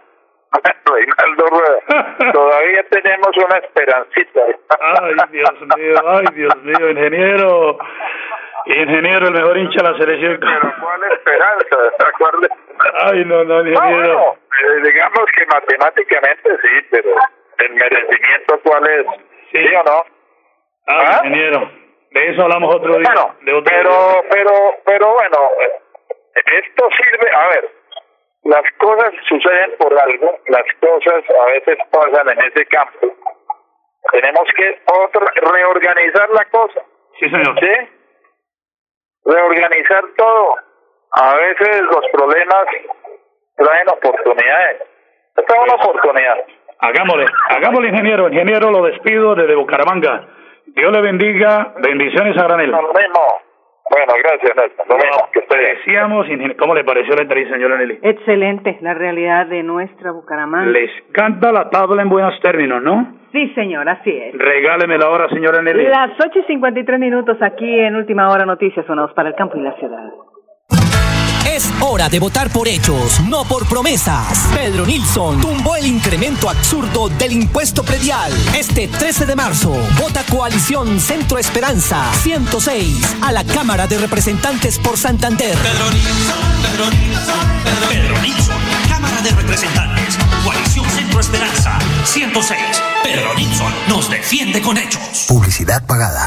Reinaldo 0.84 1.46
Rueda, 1.46 2.32
todavía 2.32 2.82
tenemos 2.90 3.36
una 3.36 3.58
esperancita. 3.58 4.40
Ay, 4.80 5.14
Dios 5.30 5.60
mío, 5.76 5.94
ay, 6.06 6.26
Dios 6.34 6.56
mío, 6.62 6.90
ingeniero. 6.90 7.78
Ingeniero, 8.66 9.28
el 9.28 9.32
mejor 9.32 9.58
hincha 9.58 9.80
de 9.80 9.90
la 9.92 9.98
selección. 9.98 10.40
Pero 10.40 10.74
¿cuál 10.82 11.12
esperanza? 11.12 11.76
Ay, 12.94 13.24
no, 13.24 13.44
no, 13.44 13.60
ingeniero. 13.60 14.12
No, 14.12 14.18
bueno, 14.18 14.36
eh, 14.58 14.82
digamos 14.82 15.24
que 15.36 15.46
matemáticamente 15.46 16.50
sí, 16.62 16.86
pero 16.90 17.10
el 17.58 17.74
merecimiento 17.74 18.60
cuál 18.64 18.90
es, 18.90 19.06
¿sí, 19.52 19.74
o 19.74 19.82
no? 19.84 20.04
Ah, 20.88 21.20
¿Ah? 21.20 21.20
ingeniero. 21.24 21.85
De 22.16 22.30
eso 22.30 22.42
hablamos 22.44 22.74
otro 22.74 22.96
día. 22.96 23.12
Bueno, 23.12 23.36
de 23.42 23.52
otro 23.52 23.72
pero, 23.76 24.24
pero, 24.30 24.52
pero 24.86 25.12
bueno, 25.12 25.38
esto 26.34 26.88
sirve, 26.96 27.30
a 27.30 27.48
ver, 27.48 27.70
las 28.44 28.62
cosas 28.78 29.12
suceden 29.28 29.76
por 29.76 29.92
algo, 30.00 30.38
las 30.46 30.64
cosas 30.80 31.24
a 31.28 31.44
veces 31.52 31.76
pasan 31.90 32.30
en 32.30 32.40
ese 32.40 32.64
campo. 32.68 33.12
Tenemos 34.12 34.48
que 34.56 34.80
otra, 34.86 35.30
reorganizar 35.34 36.30
la 36.30 36.44
cosa. 36.46 36.80
Sí, 37.20 37.28
señor. 37.28 37.60
¿Sí? 37.60 37.88
Reorganizar 39.26 40.04
todo. 40.16 40.54
A 41.12 41.34
veces 41.36 41.82
los 41.82 42.04
problemas 42.12 42.64
traen 43.56 43.88
oportunidades. 43.90 44.82
Esta 45.36 45.54
es 45.54 45.60
una 45.60 45.74
oportunidad. 45.74 46.38
Hagámosle, 46.78 47.26
hagámosle, 47.50 47.88
ingeniero. 47.88 48.28
Ingeniero, 48.28 48.70
lo 48.70 48.84
despido 48.84 49.34
desde 49.34 49.54
Bucaramanga. 49.54 50.28
Dios 50.74 50.92
le 50.92 51.00
bendiga. 51.00 51.74
Bendiciones 51.82 52.36
a 52.36 52.44
granel. 52.44 52.70
Lo 52.70 52.82
mismo. 52.82 53.20
Bueno, 53.88 54.12
gracias, 54.22 54.56
Nelson. 54.56 54.86
Lo 54.88 54.96
mismo. 54.96 55.30
Que 55.32 55.38
esté 55.38 55.56
Decíamos, 55.56 56.26
¿cómo 56.58 56.74
le 56.74 56.82
pareció 56.84 57.14
la 57.14 57.22
entrevista, 57.22 57.54
señora 57.54 57.78
Nelly? 57.78 58.00
Excelente, 58.02 58.78
la 58.80 58.94
realidad 58.94 59.46
de 59.46 59.62
nuestra 59.62 60.10
Bucaramanga. 60.10 60.70
Les 60.70 60.90
canta 61.12 61.52
la 61.52 61.70
tabla 61.70 62.02
en 62.02 62.08
buenos 62.08 62.38
términos, 62.40 62.82
¿no? 62.82 63.16
Sí, 63.30 63.52
señor, 63.54 63.88
así 63.88 64.10
es. 64.10 64.36
Regáleme 64.36 64.98
la 64.98 65.08
hora, 65.10 65.28
señora 65.28 65.62
Nelly. 65.62 65.84
Las 65.86 66.10
ocho 66.18 66.40
y 66.40 66.42
cincuenta 66.44 66.80
y 66.80 66.84
tres 66.84 66.98
minutos 66.98 67.36
aquí 67.40 67.78
en 67.78 67.94
Última 67.94 68.28
Hora 68.30 68.44
Noticias 68.44 68.84
Sonados 68.86 69.12
para 69.14 69.28
el 69.28 69.34
Campo 69.36 69.56
y 69.56 69.60
la 69.62 69.72
Ciudad. 69.74 70.02
Es 71.46 71.64
hora 71.80 72.08
de 72.08 72.18
votar 72.18 72.50
por 72.50 72.66
hechos, 72.66 73.20
no 73.20 73.44
por 73.44 73.66
promesas. 73.68 74.48
Pedro 74.52 74.84
Nilsson 74.84 75.40
tumbó 75.40 75.76
el 75.76 75.86
incremento 75.86 76.50
absurdo 76.50 77.08
del 77.08 77.32
impuesto 77.32 77.84
predial. 77.84 78.32
Este 78.54 78.88
13 78.88 79.26
de 79.26 79.36
marzo, 79.36 79.76
vota 79.98 80.24
Coalición 80.24 81.00
Centro 81.00 81.38
Esperanza 81.38 82.04
106 82.22 82.98
a 83.22 83.32
la 83.32 83.44
Cámara 83.44 83.86
de 83.86 83.98
Representantes 83.98 84.78
por 84.78 84.98
Santander. 84.98 85.56
Pedro 85.56 85.90
Nilsson, 85.90 86.36
Pedro 86.62 86.90
Nilsson, 86.90 87.34
Pedro, 87.64 87.88
Pedro 87.88 88.22
Nilsson, 88.22 88.60
Cámara 88.88 89.22
de 89.22 89.30
Representantes, 89.30 90.18
Coalición 90.44 90.90
Centro 90.90 91.20
Esperanza 91.20 91.78
106. 92.04 92.60
Pedro 93.04 93.34
Nilsson 93.34 93.72
nos 93.88 94.10
defiende 94.10 94.60
con 94.60 94.76
hechos. 94.76 95.26
Publicidad 95.28 95.84
pagada. 95.86 96.26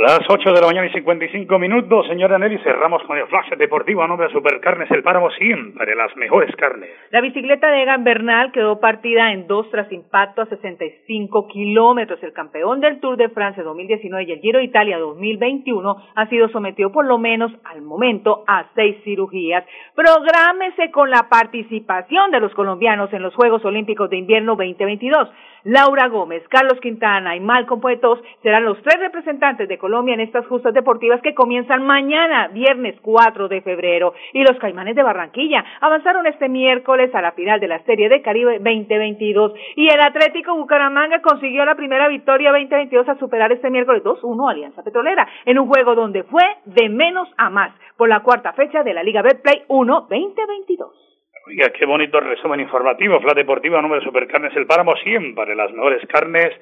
Las 0.00 0.20
8 0.26 0.54
de 0.54 0.60
la 0.62 0.66
mañana 0.66 0.86
y 0.86 0.92
55 0.92 1.58
minutos, 1.58 2.06
señora 2.06 2.38
Nelly, 2.38 2.56
cerramos 2.64 3.02
con 3.02 3.18
el 3.18 3.26
flash 3.26 3.50
deportivo 3.58 4.02
a 4.02 4.08
nombre 4.08 4.28
de 4.28 4.32
Supercarnes 4.32 4.90
El 4.90 5.02
Páramo, 5.02 5.30
siempre 5.32 5.94
las 5.94 6.16
mejores 6.16 6.56
carnes. 6.56 6.88
La 7.10 7.20
bicicleta 7.20 7.70
de 7.70 7.82
Egan 7.82 8.02
Bernal 8.02 8.50
quedó 8.50 8.80
partida 8.80 9.30
en 9.30 9.46
dos 9.46 9.70
tras 9.70 9.92
impacto 9.92 10.40
a 10.40 10.46
65 10.46 11.48
kilómetros. 11.48 12.18
El 12.22 12.32
campeón 12.32 12.80
del 12.80 12.98
Tour 13.00 13.18
de 13.18 13.28
Francia 13.28 13.62
2019 13.62 14.24
y 14.24 14.32
el 14.32 14.40
Giro 14.40 14.58
de 14.60 14.64
Italia 14.64 14.98
2021 14.98 15.96
ha 16.14 16.26
sido 16.30 16.48
sometido 16.48 16.90
por 16.90 17.04
lo 17.04 17.18
menos 17.18 17.52
al 17.64 17.82
momento 17.82 18.42
a 18.46 18.70
seis 18.74 18.96
cirugías. 19.04 19.66
Prográmese 19.94 20.90
con 20.92 21.10
la 21.10 21.28
participación 21.28 22.30
de 22.30 22.40
los 22.40 22.54
colombianos 22.54 23.12
en 23.12 23.20
los 23.20 23.34
Juegos 23.34 23.62
Olímpicos 23.66 24.08
de 24.08 24.16
Invierno 24.16 24.56
2022. 24.56 25.28
Laura 25.64 26.08
Gómez, 26.08 26.42
Carlos 26.48 26.80
Quintana 26.80 27.36
y 27.36 27.40
Malcolm 27.40 27.82
Poetos 27.82 28.18
serán 28.42 28.64
los 28.64 28.80
tres 28.80 28.98
representantes 28.98 29.68
de 29.68 29.76
Colombia 29.76 29.89
en 29.90 30.20
estas 30.20 30.46
justas 30.46 30.72
deportivas 30.72 31.20
que 31.20 31.34
comienzan 31.34 31.84
mañana, 31.84 32.48
viernes 32.48 32.94
4 33.02 33.48
de 33.48 33.60
febrero. 33.60 34.14
Y 34.32 34.44
los 34.44 34.56
Caimanes 34.58 34.94
de 34.94 35.02
Barranquilla 35.02 35.64
avanzaron 35.80 36.26
este 36.28 36.48
miércoles 36.48 37.12
a 37.12 37.20
la 37.20 37.32
final 37.32 37.58
de 37.58 37.66
la 37.66 37.82
Serie 37.82 38.08
de 38.08 38.22
Caribe 38.22 38.60
2022. 38.60 39.52
Y 39.74 39.88
el 39.88 40.00
Atlético 40.00 40.54
Bucaramanga 40.54 41.20
consiguió 41.22 41.64
la 41.64 41.74
primera 41.74 42.06
victoria 42.06 42.52
2022 42.52 43.08
a 43.08 43.18
superar 43.18 43.50
este 43.50 43.68
miércoles 43.68 44.04
2-1 44.04 44.50
Alianza 44.50 44.84
Petrolera 44.84 45.26
en 45.44 45.58
un 45.58 45.66
juego 45.66 45.96
donde 45.96 46.22
fue 46.22 46.44
de 46.66 46.88
menos 46.88 47.28
a 47.36 47.50
más 47.50 47.72
por 47.96 48.08
la 48.08 48.20
cuarta 48.20 48.52
fecha 48.52 48.84
de 48.84 48.94
la 48.94 49.02
Liga 49.02 49.22
Betplay 49.22 49.64
1 49.66 50.06
2022. 50.08 51.10
Oiga, 51.48 51.70
qué 51.70 51.84
bonito 51.84 52.20
resumen 52.20 52.60
informativo. 52.60 53.20
Fla 53.20 53.34
Deportiva, 53.34 53.82
número 53.82 54.02
Supercarnes 54.02 54.54
El 54.54 54.66
Páramo, 54.66 54.94
siempre 55.02 55.56
las 55.56 55.72
mejores 55.72 56.06
carnes. 56.06 56.52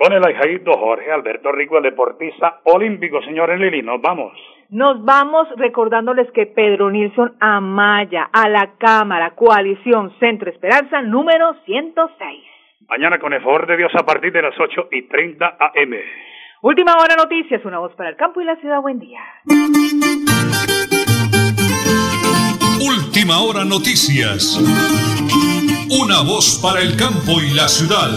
Con 0.00 0.14
el 0.14 0.24
ahijadito 0.24 0.72
Jorge 0.78 1.12
Alberto 1.12 1.52
Rico, 1.52 1.76
el 1.76 1.82
deportista 1.82 2.60
olímpico. 2.64 3.20
Señor 3.20 3.54
Lili, 3.58 3.82
nos 3.82 4.00
vamos. 4.00 4.32
Nos 4.70 5.04
vamos 5.04 5.46
recordándoles 5.56 6.30
que 6.32 6.46
Pedro 6.46 6.90
Nilsson 6.90 7.36
Amaya 7.38 8.30
a 8.32 8.48
la 8.48 8.76
Cámara 8.78 9.34
Coalición 9.34 10.10
Centro 10.18 10.50
Esperanza 10.50 11.02
número 11.02 11.54
106. 11.66 12.44
Mañana 12.88 13.18
con 13.18 13.34
el 13.34 13.42
favor 13.42 13.66
de 13.66 13.76
Dios 13.76 13.92
a 13.94 14.06
partir 14.06 14.32
de 14.32 14.40
las 14.40 14.58
8 14.58 14.88
y 14.90 15.02
30 15.02 15.58
AM. 15.60 15.94
Última 16.62 16.94
hora 16.94 17.14
noticias, 17.16 17.62
una 17.66 17.78
voz 17.78 17.94
para 17.94 18.08
el 18.08 18.16
campo 18.16 18.40
y 18.40 18.44
la 18.46 18.56
ciudad. 18.56 18.80
Buen 18.80 19.00
día. 19.00 19.20
Última 22.80 23.42
hora 23.42 23.66
noticias. 23.66 24.56
Una 25.90 26.22
voz 26.22 26.58
para 26.62 26.80
el 26.80 26.96
campo 26.96 27.38
y 27.42 27.54
la 27.54 27.68
ciudad. 27.68 28.08